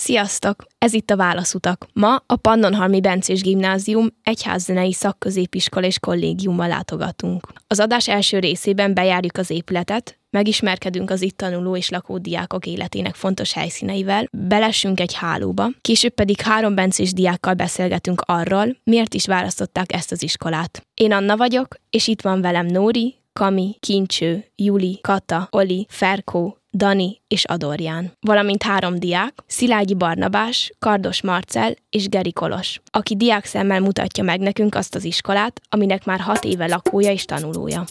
Sziasztok! 0.00 0.66
Ez 0.78 0.92
itt 0.92 1.10
a 1.10 1.16
Válaszutak. 1.16 1.86
Ma 1.92 2.22
a 2.26 2.36
Pannonhalmi 2.36 3.00
Bencés 3.00 3.40
Gimnázium 3.40 4.06
egyházzenei 4.22 4.92
szakközépiskola 4.92 5.86
és 5.86 5.98
kollégiummal 5.98 6.68
látogatunk. 6.68 7.48
Az 7.66 7.80
adás 7.80 8.08
első 8.08 8.38
részében 8.38 8.94
bejárjuk 8.94 9.36
az 9.36 9.50
épületet, 9.50 10.18
megismerkedünk 10.30 11.10
az 11.10 11.22
itt 11.22 11.36
tanuló 11.36 11.76
és 11.76 11.88
lakó 11.88 12.18
diákok 12.18 12.66
életének 12.66 13.14
fontos 13.14 13.52
helyszíneivel, 13.52 14.28
belessünk 14.32 15.00
egy 15.00 15.14
hálóba, 15.14 15.68
később 15.80 16.14
pedig 16.14 16.40
három 16.40 16.74
bencés 16.74 17.12
diákkal 17.12 17.54
beszélgetünk 17.54 18.20
arról, 18.26 18.76
miért 18.84 19.14
is 19.14 19.26
választották 19.26 19.92
ezt 19.92 20.12
az 20.12 20.22
iskolát. 20.22 20.86
Én 20.94 21.12
Anna 21.12 21.36
vagyok, 21.36 21.74
és 21.90 22.06
itt 22.06 22.22
van 22.22 22.40
velem 22.40 22.66
Nóri, 22.66 23.16
Kami, 23.32 23.76
Kincső, 23.80 24.44
Juli, 24.56 24.98
Kata, 25.02 25.48
Oli, 25.50 25.86
Ferkó, 25.88 26.58
Dani 26.78 27.20
és 27.28 27.44
Adorján, 27.44 28.12
valamint 28.20 28.62
három 28.62 28.98
diák, 28.98 29.34
Szilágyi 29.46 29.94
Barnabás, 29.94 30.72
Kardos 30.78 31.22
Marcel 31.22 31.74
és 31.90 32.08
Geri 32.08 32.32
Kolos, 32.32 32.80
aki 32.90 33.16
diák 33.16 33.44
szemmel 33.44 33.80
mutatja 33.80 34.24
meg 34.24 34.40
nekünk 34.40 34.74
azt 34.74 34.94
az 34.94 35.04
iskolát, 35.04 35.60
aminek 35.68 36.04
már 36.04 36.20
hat 36.20 36.44
éve 36.44 36.66
lakója 36.66 37.10
és 37.12 37.24
tanulója. 37.24 37.84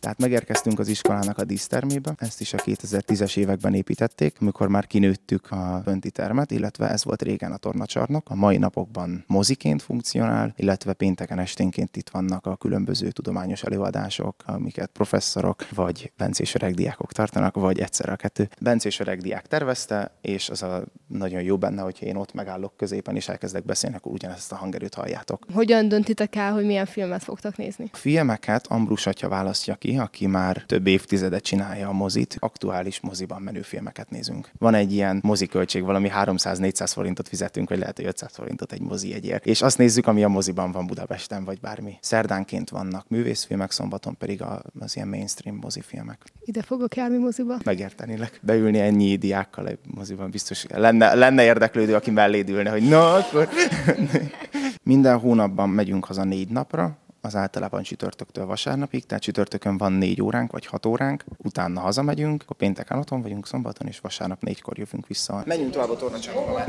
Tehát 0.00 0.18
megérkeztünk 0.18 0.78
az 0.78 0.88
iskolának 0.88 1.38
a 1.38 1.44
dísztermébe, 1.44 2.14
ezt 2.16 2.40
is 2.40 2.52
a 2.52 2.58
2010-es 2.58 3.36
években 3.36 3.74
építették, 3.74 4.36
amikor 4.40 4.68
már 4.68 4.86
kinőttük 4.86 5.50
a 5.50 5.80
fönti 5.84 6.10
termet, 6.10 6.50
illetve 6.50 6.88
ez 6.88 7.04
volt 7.04 7.22
régen 7.22 7.52
a 7.52 7.56
tornacsarnok. 7.56 8.30
A 8.30 8.34
mai 8.34 8.56
napokban 8.56 9.24
moziként 9.26 9.82
funkcionál, 9.82 10.52
illetve 10.56 10.92
pénteken 10.92 11.38
esténként 11.38 11.96
itt 11.96 12.08
vannak 12.08 12.46
a 12.46 12.56
különböző 12.56 13.10
tudományos 13.10 13.62
előadások, 13.62 14.34
amiket 14.46 14.90
professzorok 14.90 15.68
vagy 15.70 16.12
bencés 16.16 16.52
diákok 16.52 17.12
tartanak, 17.12 17.54
vagy 17.54 17.78
egyszer 17.78 18.08
a 18.08 18.16
kettő. 18.16 18.48
Bencés 18.60 19.02
diák 19.18 19.46
tervezte, 19.46 20.16
és 20.20 20.48
az 20.48 20.62
a 20.62 20.84
nagyon 21.06 21.42
jó 21.42 21.56
benne, 21.58 21.82
hogyha 21.82 22.06
én 22.06 22.16
ott 22.16 22.32
megállok 22.32 22.76
középen 22.76 23.16
és 23.16 23.28
elkezdek 23.28 23.64
beszélni, 23.64 23.96
akkor 23.96 24.12
ugyanezt 24.12 24.52
a 24.52 24.56
hangerőt 24.56 24.94
halljátok. 24.94 25.46
Hogyan 25.52 25.88
döntitek 25.88 26.36
el, 26.36 26.52
hogy 26.52 26.64
milyen 26.64 26.86
filmet 26.86 27.22
fogtok 27.22 27.56
nézni? 27.56 27.90
A 27.92 27.96
filmeket 27.96 28.66
Ambrus 28.66 29.06
atya 29.06 29.28
választja 29.28 29.74
ki, 29.74 29.94
aki 29.98 30.26
már 30.26 30.64
több 30.66 30.86
évtizedet 30.86 31.42
csinálja 31.42 31.88
a 31.88 31.92
mozit, 31.92 32.36
aktuális 32.38 33.00
moziban 33.00 33.42
menő 33.42 33.62
filmeket 33.62 34.10
nézünk. 34.10 34.50
Van 34.58 34.74
egy 34.74 34.92
ilyen 34.92 35.20
moziköltség, 35.22 35.82
valami 35.84 36.10
300-400 36.14 36.90
forintot 36.92 37.28
fizetünk, 37.28 37.68
vagy 37.68 37.78
lehet, 37.78 37.96
hogy 37.96 38.06
500 38.06 38.34
forintot 38.34 38.72
egy 38.72 38.80
mozi 38.80 39.14
egyért. 39.14 39.46
És 39.46 39.62
azt 39.62 39.78
nézzük, 39.78 40.06
ami 40.06 40.24
a 40.24 40.28
moziban 40.28 40.72
van 40.72 40.86
Budapesten, 40.86 41.44
vagy 41.44 41.60
bármi. 41.60 41.98
Szerdánként 42.00 42.70
vannak 42.70 43.08
művészfilmek, 43.08 43.70
szombaton 43.70 44.16
pedig 44.18 44.42
az 44.78 44.96
ilyen 44.96 45.08
mainstream 45.08 45.56
mozifilmek. 45.56 46.24
Ide 46.44 46.62
fogok 46.62 46.96
járni 46.96 47.16
moziba? 47.16 47.56
Megértenilek. 47.64 48.40
Beülni 48.42 48.78
ennyi 48.78 49.16
diákkal 49.16 49.68
egy 49.68 49.78
moziban 49.94 50.30
biztos 50.30 50.66
lenne, 50.68 51.14
lenne 51.14 51.44
érdeklődő, 51.44 51.94
aki 51.94 52.10
melléd 52.10 52.48
ülne, 52.48 52.70
hogy 52.70 52.88
na, 52.88 53.14
akkor... 53.14 53.48
Minden 54.82 55.18
hónapban 55.18 55.68
megyünk 55.68 56.04
haza 56.04 56.24
négy 56.24 56.48
napra, 56.48 56.98
az 57.26 57.36
általában 57.36 57.82
csütörtöktől 57.82 58.46
vasárnapig, 58.46 59.06
tehát 59.06 59.22
csütörtökön 59.22 59.76
van 59.76 59.92
négy 59.92 60.22
óránk 60.22 60.52
vagy 60.52 60.66
hat 60.66 60.86
óránk, 60.86 61.24
utána 61.36 61.80
hazamegyünk, 61.80 62.42
akkor 62.42 62.56
pénteken 62.56 62.98
otthon 62.98 63.22
vagyunk, 63.22 63.46
szombaton 63.46 63.86
és 63.86 64.00
vasárnap 64.00 64.42
négykor 64.42 64.78
jövünk 64.78 65.06
vissza. 65.06 65.42
Menjünk 65.46 65.72
tovább 65.72 65.90
a 65.90 65.96
tornacsarnokba, 65.96 66.64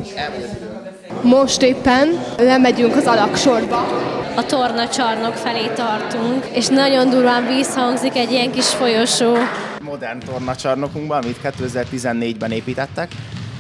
Most 1.23 1.61
éppen 1.61 2.07
lemegyünk 2.37 2.95
az 2.95 3.05
alaksorba. 3.05 3.77
A 4.35 4.45
tornacsarnok 4.45 5.33
felé 5.33 5.67
tartunk, 5.67 6.45
és 6.45 6.67
nagyon 6.67 7.09
durván 7.09 7.47
visszhangzik 7.47 8.15
egy 8.15 8.31
ilyen 8.31 8.51
kis 8.51 8.67
folyosó. 8.67 9.35
Modern 9.81 10.19
tornacsarnokunkban, 10.19 11.23
amit 11.23 11.39
2014-ben 11.43 12.51
építettek, 12.51 13.11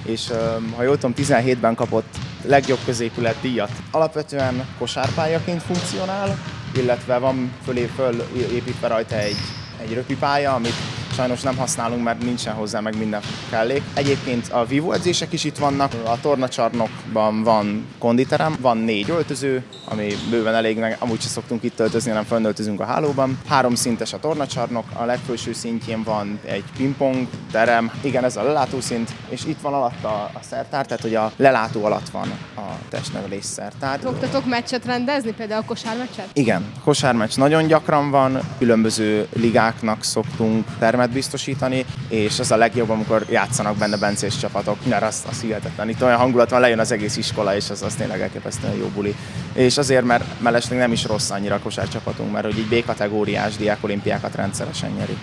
és 0.05 0.31
ha 0.75 0.83
jól 0.83 0.95
tudom, 0.95 1.13
17-ben 1.17 1.75
kapott 1.75 2.15
legjobb 2.43 2.79
középület 2.85 3.35
díjat. 3.41 3.71
Alapvetően 3.91 4.67
kosárpályaként 4.77 5.61
funkcionál, 5.61 6.37
illetve 6.77 7.17
van 7.17 7.51
fölé 7.65 7.85
föl 7.95 8.23
építve 8.53 8.87
rajta 8.87 9.15
egy, 9.15 9.37
egy 9.81 9.93
röpipálya, 9.93 10.53
amit 10.53 10.96
sajnos 11.17 11.41
nem 11.41 11.57
használunk, 11.57 12.03
mert 12.03 12.23
nincsen 12.23 12.53
hozzá 12.53 12.79
meg 12.79 12.97
minden 12.97 13.21
kellék. 13.49 13.81
Egyébként 13.93 14.49
a 14.51 14.65
Vivo 14.65 14.91
edzések 14.91 15.33
is 15.33 15.43
itt 15.43 15.57
vannak, 15.57 15.91
a 16.05 16.19
tornacsarnokban 16.21 17.43
van 17.43 17.87
konditerem, 17.99 18.55
van 18.61 18.77
négy 18.77 19.09
öltöző, 19.09 19.63
ami 19.89 20.07
bőven 20.29 20.53
elég, 20.53 20.77
meg 20.77 20.95
amúgy 20.99 21.21
sem 21.21 21.29
szoktunk 21.29 21.63
itt 21.63 21.79
öltözni, 21.79 22.09
hanem 22.09 22.25
fönnöltözünk 22.25 22.79
a 22.79 22.85
hálóban. 22.85 23.39
Három 23.47 23.75
szintes 23.75 24.13
a 24.13 24.19
tornacsarnok, 24.19 24.85
a 24.93 25.03
legfelső 25.03 25.53
szintjén 25.53 26.03
van 26.03 26.39
egy 26.45 26.63
pingpong 26.77 27.27
terem, 27.51 27.91
igen, 28.01 28.23
ez 28.23 28.37
a 28.37 28.43
lelátószint, 28.43 29.11
és 29.29 29.45
itt 29.45 29.61
van 29.61 29.73
alatt 29.73 30.03
a, 30.03 30.29
a 30.33 30.39
szertár, 30.49 30.85
tehát 30.85 31.03
hogy 31.03 31.15
a 31.15 31.31
lelátó 31.35 31.85
alatt 31.85 32.09
van 32.09 32.31
a 32.55 32.61
testnevelés 32.89 33.45
szertár. 33.45 33.99
Szoktatok 34.03 34.45
meccset 34.45 34.85
rendezni, 34.85 35.31
például 35.31 35.61
a 35.61 35.65
kosármeccset? 35.65 36.27
Igen, 36.33 36.71
kosármeccs 36.83 37.37
nagyon 37.37 37.67
gyakran 37.67 38.11
van, 38.11 38.39
különböző 38.57 39.27
ligáknak 39.33 40.03
szoktunk 40.03 40.65
termet 40.79 41.06
védelmet 41.07 41.09
biztosítani, 41.09 41.85
és 42.07 42.39
az 42.39 42.51
a 42.51 42.55
legjobb, 42.55 42.89
amikor 42.89 43.25
játszanak 43.29 43.77
benne 43.77 43.97
bencés 43.97 44.37
csapatok, 44.37 44.77
mert 44.85 45.03
az, 45.03 45.23
az 45.29 45.41
hihetetlen. 45.41 45.89
Itt 45.89 46.03
olyan 46.03 46.17
hangulat 46.17 46.49
van, 46.49 46.59
lejön 46.59 46.79
az 46.79 46.91
egész 46.91 47.17
iskola, 47.17 47.55
és 47.55 47.69
az, 47.69 47.81
az 47.81 47.95
tényleg 47.95 48.21
elképesztően 48.21 48.75
jó 48.75 48.87
buli. 48.87 49.15
És 49.53 49.77
azért, 49.77 50.05
mert 50.05 50.41
mellesleg 50.41 50.79
nem 50.79 50.91
is 50.91 51.05
rossz 51.05 51.29
annyira 51.29 51.55
a 51.55 51.59
kosárcsapatunk, 51.59 52.31
mert 52.31 52.45
hogy 52.45 52.57
így 52.57 52.67
B-kategóriás 52.67 53.55
diákolimpiákat 53.55 54.35
rendszeresen 54.35 54.91
nyeri. 54.91 55.17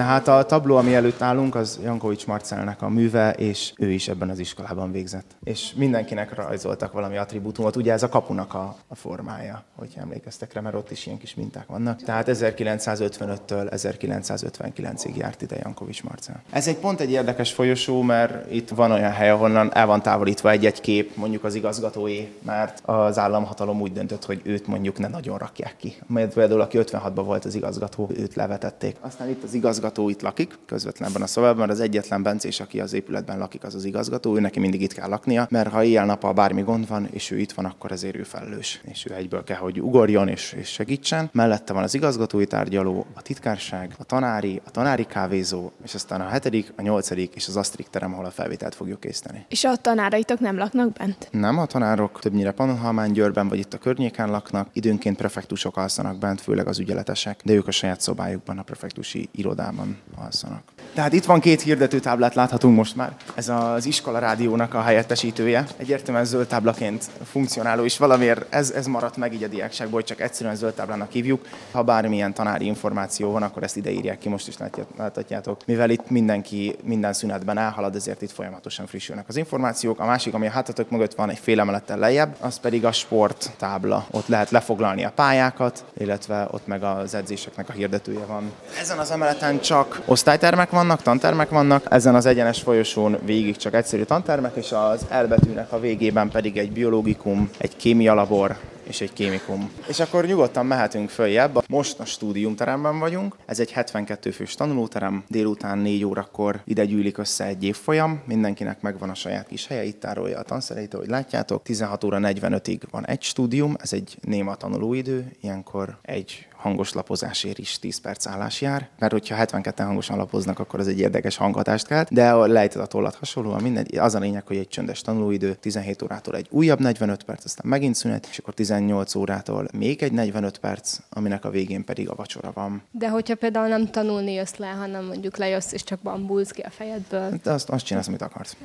Tehát 0.00 0.28
a 0.28 0.42
tabló, 0.42 0.76
ami 0.76 0.94
előtt 0.94 1.22
állunk, 1.22 1.54
az 1.54 1.80
Jankovics 1.82 2.26
Marcelnek 2.26 2.82
a 2.82 2.88
műve, 2.88 3.32
és 3.32 3.72
ő 3.76 3.90
is 3.90 4.08
ebben 4.08 4.28
az 4.28 4.38
iskolában 4.38 4.92
végzett. 4.92 5.36
És 5.44 5.72
mindenkinek 5.76 6.34
rajzoltak 6.34 6.92
valami 6.92 7.16
attribútumot. 7.16 7.76
Ugye 7.76 7.92
ez 7.92 8.02
a 8.02 8.08
kapunak 8.08 8.54
a, 8.54 8.76
a 8.88 8.94
formája, 8.94 9.62
hogy 9.76 9.88
emlékeztek 9.96 10.52
rá, 10.52 10.60
mert 10.60 10.74
ott 10.74 10.90
is 10.90 11.06
ilyen 11.06 11.18
kis 11.18 11.34
minták 11.34 11.66
vannak. 11.66 12.02
Tehát 12.02 12.28
1955-től 12.30 13.70
1959-ig 13.76 15.16
járt 15.16 15.42
ide 15.42 15.56
Jankovics 15.62 16.02
Marcel. 16.02 16.42
Ez 16.50 16.68
egy 16.68 16.76
pont 16.76 17.00
egy 17.00 17.10
érdekes 17.10 17.52
folyosó, 17.52 18.02
mert 18.02 18.52
itt 18.52 18.68
van 18.68 18.90
olyan 18.90 19.12
hely, 19.12 19.30
ahonnan 19.30 19.74
el 19.74 19.86
van 19.86 20.02
távolítva 20.02 20.50
egy-egy 20.50 20.80
kép, 20.80 21.16
mondjuk 21.16 21.44
az 21.44 21.54
igazgatói, 21.54 22.28
mert 22.42 22.82
az 22.84 23.18
államhatalom 23.18 23.80
úgy 23.80 23.92
döntött, 23.92 24.24
hogy 24.24 24.40
őt 24.44 24.66
mondjuk 24.66 24.98
ne 24.98 25.08
nagyon 25.08 25.38
rakják 25.38 25.76
ki. 25.76 25.96
Mert 26.06 26.32
például, 26.32 26.60
aki 26.60 26.78
56-ban 26.80 27.22
volt 27.24 27.44
az 27.44 27.54
igazgató, 27.54 28.10
őt 28.16 28.34
levetették. 28.34 28.96
Aztán 29.00 29.28
itt 29.28 29.42
az 29.42 29.54
igazgató 29.54 29.88
igazgató 29.90 30.08
itt 30.08 30.22
lakik, 30.22 30.58
közvetlenben 30.66 31.22
a 31.22 31.26
szobában, 31.26 31.70
az 31.70 31.80
egyetlen 31.80 32.22
bencés, 32.22 32.60
aki 32.60 32.80
az 32.80 32.92
épületben 32.92 33.38
lakik, 33.38 33.64
az 33.64 33.74
az 33.74 33.84
igazgató, 33.84 34.36
ő 34.36 34.40
neki 34.40 34.60
mindig 34.60 34.82
itt 34.82 34.92
kell 34.92 35.08
laknia, 35.08 35.46
mert 35.50 35.68
ha 35.70 35.84
éjjel-nappal 35.84 36.32
bármi 36.32 36.62
gond 36.62 36.88
van, 36.88 37.08
és 37.10 37.30
ő 37.30 37.38
itt 37.38 37.52
van, 37.52 37.64
akkor 37.64 37.92
ezért 37.92 38.16
ő 38.16 38.22
felelős, 38.22 38.80
és 38.84 39.06
ő 39.10 39.14
egyből 39.14 39.44
kell, 39.44 39.56
hogy 39.56 39.80
ugorjon 39.80 40.28
és, 40.28 40.52
és 40.52 40.68
segítsen. 40.68 41.30
Mellette 41.32 41.72
van 41.72 41.82
az 41.82 41.94
igazgatói 41.94 42.46
tárgyaló, 42.46 43.06
a 43.14 43.22
titkárság, 43.22 43.94
a 43.98 44.04
tanári, 44.04 44.60
a 44.64 44.70
tanári 44.70 45.04
kávézó, 45.04 45.70
és 45.84 45.94
aztán 45.94 46.20
a 46.20 46.28
hetedik, 46.28 46.72
a 46.76 46.82
nyolcadik 46.82 47.34
és 47.34 47.48
az 47.48 47.56
asztrik 47.56 47.88
terem, 47.88 48.12
ahol 48.12 48.24
a 48.24 48.30
felvételt 48.30 48.74
fogjuk 48.74 49.00
készíteni. 49.00 49.44
És 49.48 49.64
a 49.64 49.76
tanáraitok 49.76 50.40
nem 50.40 50.56
laknak 50.56 50.92
bent? 50.92 51.28
Nem, 51.30 51.58
a 51.58 51.66
tanárok 51.66 52.20
többnyire 52.20 52.52
Pannonhalmán, 52.52 53.12
Győrben 53.12 53.48
vagy 53.48 53.58
itt 53.58 53.74
a 53.74 53.78
környéken 53.78 54.30
laknak. 54.30 54.68
Időnként 54.72 55.16
prefektusok 55.16 55.76
alszanak 55.76 56.18
bent, 56.18 56.40
főleg 56.40 56.66
az 56.66 56.78
ügyeletesek, 56.78 57.40
de 57.44 57.52
ők 57.52 57.66
a 57.66 57.70
saját 57.70 58.00
szobájukban, 58.00 58.58
a 58.58 58.62
prefektusi 58.62 59.28
irodában 59.32 59.69
irodában 59.70 59.98
alszanak. 60.16 60.62
Tehát 60.94 61.12
itt 61.12 61.24
van 61.24 61.40
két 61.40 61.62
hirdetőtáblát 61.62 62.34
láthatunk 62.34 62.76
most 62.76 62.96
már. 62.96 63.12
Ez 63.34 63.48
az 63.48 63.86
iskola 63.86 64.18
rádiónak 64.18 64.74
a 64.74 64.82
helyettesítője. 64.82 65.66
Egyértelműen 65.76 66.24
zöld 66.24 66.46
táblaként 66.46 67.10
funkcionáló, 67.30 67.84
és 67.84 67.98
valamiért 67.98 68.54
ez, 68.54 68.70
ez 68.70 68.86
maradt 68.86 69.16
meg 69.16 69.34
így 69.34 69.42
a 69.42 69.48
diákságból, 69.48 69.94
hogy 69.94 70.04
csak 70.04 70.20
egyszerűen 70.20 70.56
zöld 70.56 70.74
táblának 70.74 71.10
hívjuk. 71.10 71.46
Ha 71.70 71.82
bármilyen 71.82 72.34
tanári 72.34 72.66
információ 72.66 73.30
van, 73.30 73.42
akkor 73.42 73.62
ezt 73.62 73.76
ide 73.76 73.90
írják 73.90 74.18
ki, 74.18 74.28
most 74.28 74.48
is 74.48 74.54
láthatjátok. 74.96 75.60
Mivel 75.66 75.90
itt 75.90 76.10
mindenki 76.10 76.76
minden 76.82 77.12
szünetben 77.12 77.58
elhalad, 77.58 77.94
ezért 77.94 78.22
itt 78.22 78.30
folyamatosan 78.30 78.86
frissülnek 78.86 79.28
az 79.28 79.36
információk. 79.36 80.00
A 80.00 80.06
másik, 80.06 80.34
ami 80.34 80.46
a 80.46 80.50
hátatok 80.50 80.90
mögött 80.90 81.14
van 81.14 81.30
egy 81.30 81.38
fél 81.38 81.60
emelettel 81.60 81.98
lejjebb, 81.98 82.36
az 82.40 82.58
pedig 82.58 82.84
a 82.84 82.92
sport 82.92 83.50
tábla. 83.58 84.06
Ott 84.10 84.26
lehet 84.26 84.50
lefoglalni 84.50 85.04
a 85.04 85.10
pályákat, 85.10 85.84
illetve 85.98 86.48
ott 86.50 86.66
meg 86.66 86.82
az 86.82 87.14
edzéseknek 87.14 87.68
a 87.68 87.72
hirdetője 87.72 88.24
van. 88.24 88.52
Ezen 88.80 88.98
az 88.98 89.10
emeleten 89.10 89.59
csak 89.60 90.00
osztálytermek 90.04 90.70
vannak, 90.70 91.02
tantermek 91.02 91.48
vannak, 91.48 91.86
ezen 91.90 92.14
az 92.14 92.26
egyenes 92.26 92.60
folyosón 92.60 93.18
végig 93.24 93.56
csak 93.56 93.74
egyszerű 93.74 94.02
tantermek, 94.02 94.56
és 94.56 94.72
az 94.72 95.06
elbetűnek 95.08 95.72
a 95.72 95.80
végében 95.80 96.30
pedig 96.30 96.56
egy 96.56 96.72
biológikum, 96.72 97.50
egy 97.58 97.76
kémialabor, 97.76 98.56
és 98.90 99.00
egy 99.00 99.12
kémikum. 99.12 99.70
És 99.86 100.00
akkor 100.00 100.26
nyugodtan 100.26 100.66
mehetünk 100.66 101.08
följebb. 101.08 101.62
Most 101.68 101.98
a 101.98 102.04
stúdiumteremben 102.04 102.98
vagyunk. 102.98 103.36
Ez 103.46 103.60
egy 103.60 103.72
72 103.72 104.30
fős 104.30 104.54
tanulóterem. 104.54 105.24
Délután 105.28 105.78
4 105.78 106.04
órakor 106.04 106.60
ide 106.64 106.84
gyűlik 106.84 107.18
össze 107.18 107.44
egy 107.44 107.64
évfolyam. 107.64 108.22
Mindenkinek 108.24 108.80
megvan 108.80 109.10
a 109.10 109.14
saját 109.14 109.46
kis 109.46 109.66
helye. 109.66 109.84
Itt 109.84 110.00
tárolja 110.00 110.38
a 110.38 110.42
tanszereit, 110.42 110.92
hogy 110.94 111.08
látjátok. 111.08 111.62
16 111.62 112.04
óra 112.04 112.18
45-ig 112.20 112.80
van 112.90 113.06
egy 113.06 113.22
stúdium, 113.22 113.76
ez 113.80 113.92
egy 113.92 114.16
néma 114.20 114.54
tanulóidő. 114.54 115.32
Ilyenkor 115.40 115.98
egy 116.02 116.48
hangos 116.60 116.92
lapozásért 116.92 117.58
is 117.58 117.78
10 117.78 118.00
perc 118.00 118.26
állás 118.26 118.60
jár, 118.60 118.88
mert 118.98 119.12
hogyha 119.12 119.36
72-en 119.38 119.84
hangosan 119.84 120.16
lapoznak, 120.16 120.58
akkor 120.58 120.80
az 120.80 120.88
egy 120.88 120.98
érdekes 120.98 121.36
hanghatást 121.36 121.86
kelt, 121.86 122.12
de 122.12 122.30
a 122.30 122.46
lejtett 122.46 122.82
a 122.82 122.86
tollat 122.86 123.14
hasonlóan 123.14 123.62
mindegy. 123.62 123.96
Az 123.96 124.14
a 124.14 124.18
lényeg, 124.18 124.46
hogy 124.46 124.56
egy 124.56 124.68
csöndes 124.68 125.00
tanulóidő, 125.00 125.54
17 125.54 126.02
órától 126.02 126.36
egy 126.36 126.46
újabb 126.50 126.80
45 126.80 127.22
perc, 127.22 127.44
aztán 127.44 127.66
megint 127.70 127.94
szünet, 127.94 128.26
és 128.30 128.38
akkor 128.38 128.54
18 128.54 129.14
órától 129.14 129.68
még 129.72 130.02
egy 130.02 130.12
45 130.12 130.58
perc, 130.58 130.98
aminek 131.10 131.44
a 131.44 131.50
végén 131.50 131.84
pedig 131.84 132.08
a 132.08 132.14
vacsora 132.14 132.50
van. 132.54 132.82
De 132.90 133.08
hogyha 133.08 133.34
például 133.34 133.68
nem 133.68 133.90
tanulni 133.90 134.32
jössz 134.32 134.56
le, 134.56 134.66
hanem 134.66 135.04
mondjuk 135.04 135.36
lejössz 135.36 135.72
és 135.72 135.84
csak 135.84 136.00
bambulsz 136.00 136.50
ki 136.50 136.60
a 136.60 136.70
fejedből. 136.70 137.38
De 137.42 137.50
azt, 137.50 137.68
azt 137.68 137.84
csinálsz, 137.84 138.08
amit 138.08 138.22
akarsz. 138.22 138.56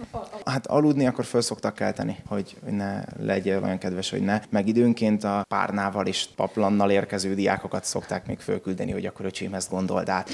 Hát 0.46 0.68
aludni 0.68 1.08
akkor 1.08 1.26
föl 1.26 1.42
szoktak 1.42 1.76
kelteni, 1.76 2.18
hogy 2.28 2.58
ne 2.70 3.04
legyél 3.20 3.64
olyan 3.64 3.78
kedves, 3.78 4.10
hogy 4.10 4.22
ne. 4.22 4.42
Meg 4.50 4.68
időnként 4.68 5.24
a 5.24 5.46
párnával 5.48 6.08
és 6.08 6.28
paplannal 6.36 6.92
érkező 6.92 7.34
diákokat 7.34 7.85
szokták 7.86 8.28
még 8.28 8.40
fölküldeni, 8.40 8.92
hogy 8.92 9.06
akkor 9.06 9.26
öcsém 9.26 9.54
ezt 9.54 9.70
gondold 9.70 10.10
át. 10.10 10.30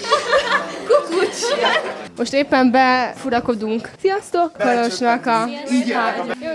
Most 2.18 2.33
éppen 2.33 2.71
befurakodunk. 2.71 3.89
Sziasztok! 4.00 4.51
Karosnak 4.57 5.25
a... 5.25 5.48
Jó 6.42 6.50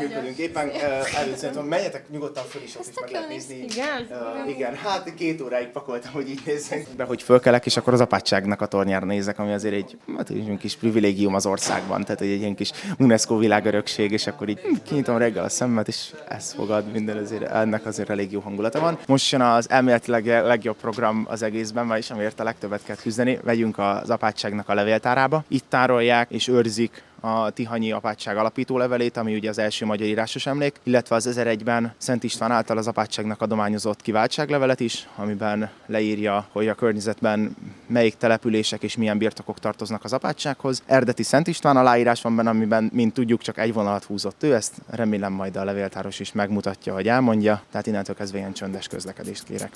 Működünk. 0.00 0.36
Éppen 0.36 0.70
előtt 1.16 1.36
szerintem 1.36 1.64
menjetek 1.64 2.08
nyugodtan 2.10 2.44
föl 2.44 2.62
is, 2.62 2.76
ott 2.76 2.86
is 2.88 3.00
meg 3.00 3.10
lehet 3.10 3.28
nézni. 3.28 3.56
Igen? 3.56 4.06
Uh, 4.10 4.50
igen, 4.50 4.74
hát 4.74 5.14
két 5.14 5.40
óráig 5.40 5.68
pakoltam, 5.68 6.12
hogy 6.12 6.28
így 6.28 6.40
nézzek. 6.44 6.86
Be, 6.96 7.04
hogy 7.04 7.22
fölkelek, 7.22 7.66
és 7.66 7.76
akkor 7.76 7.92
az 7.92 8.00
apátságnak 8.00 8.60
a 8.60 8.66
tornyára 8.66 9.06
nézek, 9.06 9.38
ami 9.38 9.52
azért 9.52 9.74
egy, 9.74 9.98
hát 10.16 10.30
egy 10.30 10.56
kis 10.58 10.76
privilégium 10.76 11.34
az 11.34 11.46
országban, 11.46 12.04
tehát 12.04 12.20
egy 12.20 12.28
ilyen 12.28 12.54
kis 12.54 12.70
UNESCO 12.98 13.36
világörökség, 13.36 14.12
és 14.12 14.26
akkor 14.26 14.48
így 14.48 14.60
kinyitom 14.82 15.16
reggel 15.16 15.44
a 15.44 15.48
szemet, 15.48 15.88
és 15.88 16.14
ez 16.28 16.52
fogad 16.52 16.92
minden, 16.92 17.16
azért, 17.16 17.42
ennek 17.42 17.86
azért 17.86 18.10
elég 18.10 18.32
jó 18.32 18.40
hangulata 18.40 18.80
van. 18.80 18.98
Most 19.06 19.32
jön 19.32 19.40
az 19.40 19.70
elméletileg 19.70 20.26
legjobb 20.26 20.76
program 20.76 21.26
az 21.28 21.42
egészben, 21.42 21.88
vagyis 21.88 22.10
amiért 22.10 22.40
a 22.40 22.44
legtöbbet 22.44 22.84
kell 22.84 22.96
küzdeni. 22.96 23.38
Vegyünk 23.42 23.78
az 23.78 24.10
apátságnak 24.10 24.68
a 24.68 24.74
levéltárába. 24.74 25.44
Itt 25.48 25.64
tárolják 25.68 26.30
és 26.30 26.48
őrzik 26.48 27.02
a 27.20 27.50
Tihanyi 27.50 27.92
apátság 27.92 28.36
alapító 28.36 28.78
levelét, 28.78 29.16
ami 29.16 29.34
ugye 29.34 29.48
az 29.48 29.58
első 29.58 29.86
magyar 29.86 30.06
írásos 30.06 30.46
emlék, 30.46 30.80
illetve 30.82 31.14
az 31.16 31.28
1001-ben 31.30 31.94
Szent 31.98 32.24
István 32.24 32.50
által 32.50 32.76
az 32.78 32.86
apátságnak 32.86 33.40
adományozott 33.40 34.02
kiváltságlevelet 34.02 34.80
is, 34.80 35.08
amiben 35.16 35.70
leírja, 35.86 36.46
hogy 36.52 36.68
a 36.68 36.74
környezetben 36.74 37.56
melyik 37.86 38.16
települések 38.16 38.82
és 38.82 38.96
milyen 38.96 39.18
birtokok 39.18 39.58
tartoznak 39.58 40.04
az 40.04 40.12
apátsághoz. 40.12 40.82
Erdeti 40.86 41.22
Szent 41.22 41.46
István 41.46 41.76
aláírás 41.76 42.22
van 42.22 42.36
benne, 42.36 42.50
amiben, 42.50 42.90
mint 42.92 43.14
tudjuk, 43.14 43.40
csak 43.40 43.58
egy 43.58 43.72
vonalat 43.72 44.04
húzott 44.04 44.42
ő, 44.42 44.54
ezt 44.54 44.74
remélem 44.90 45.32
majd 45.32 45.56
a 45.56 45.64
levéltáros 45.64 46.20
is 46.20 46.32
megmutatja, 46.32 46.94
hogy 46.94 47.08
elmondja, 47.08 47.62
tehát 47.70 47.86
innentől 47.86 48.16
kezdve 48.16 48.38
ilyen 48.38 48.52
csöndes 48.52 48.86
közlekedést 48.86 49.44
kérek. 49.44 49.70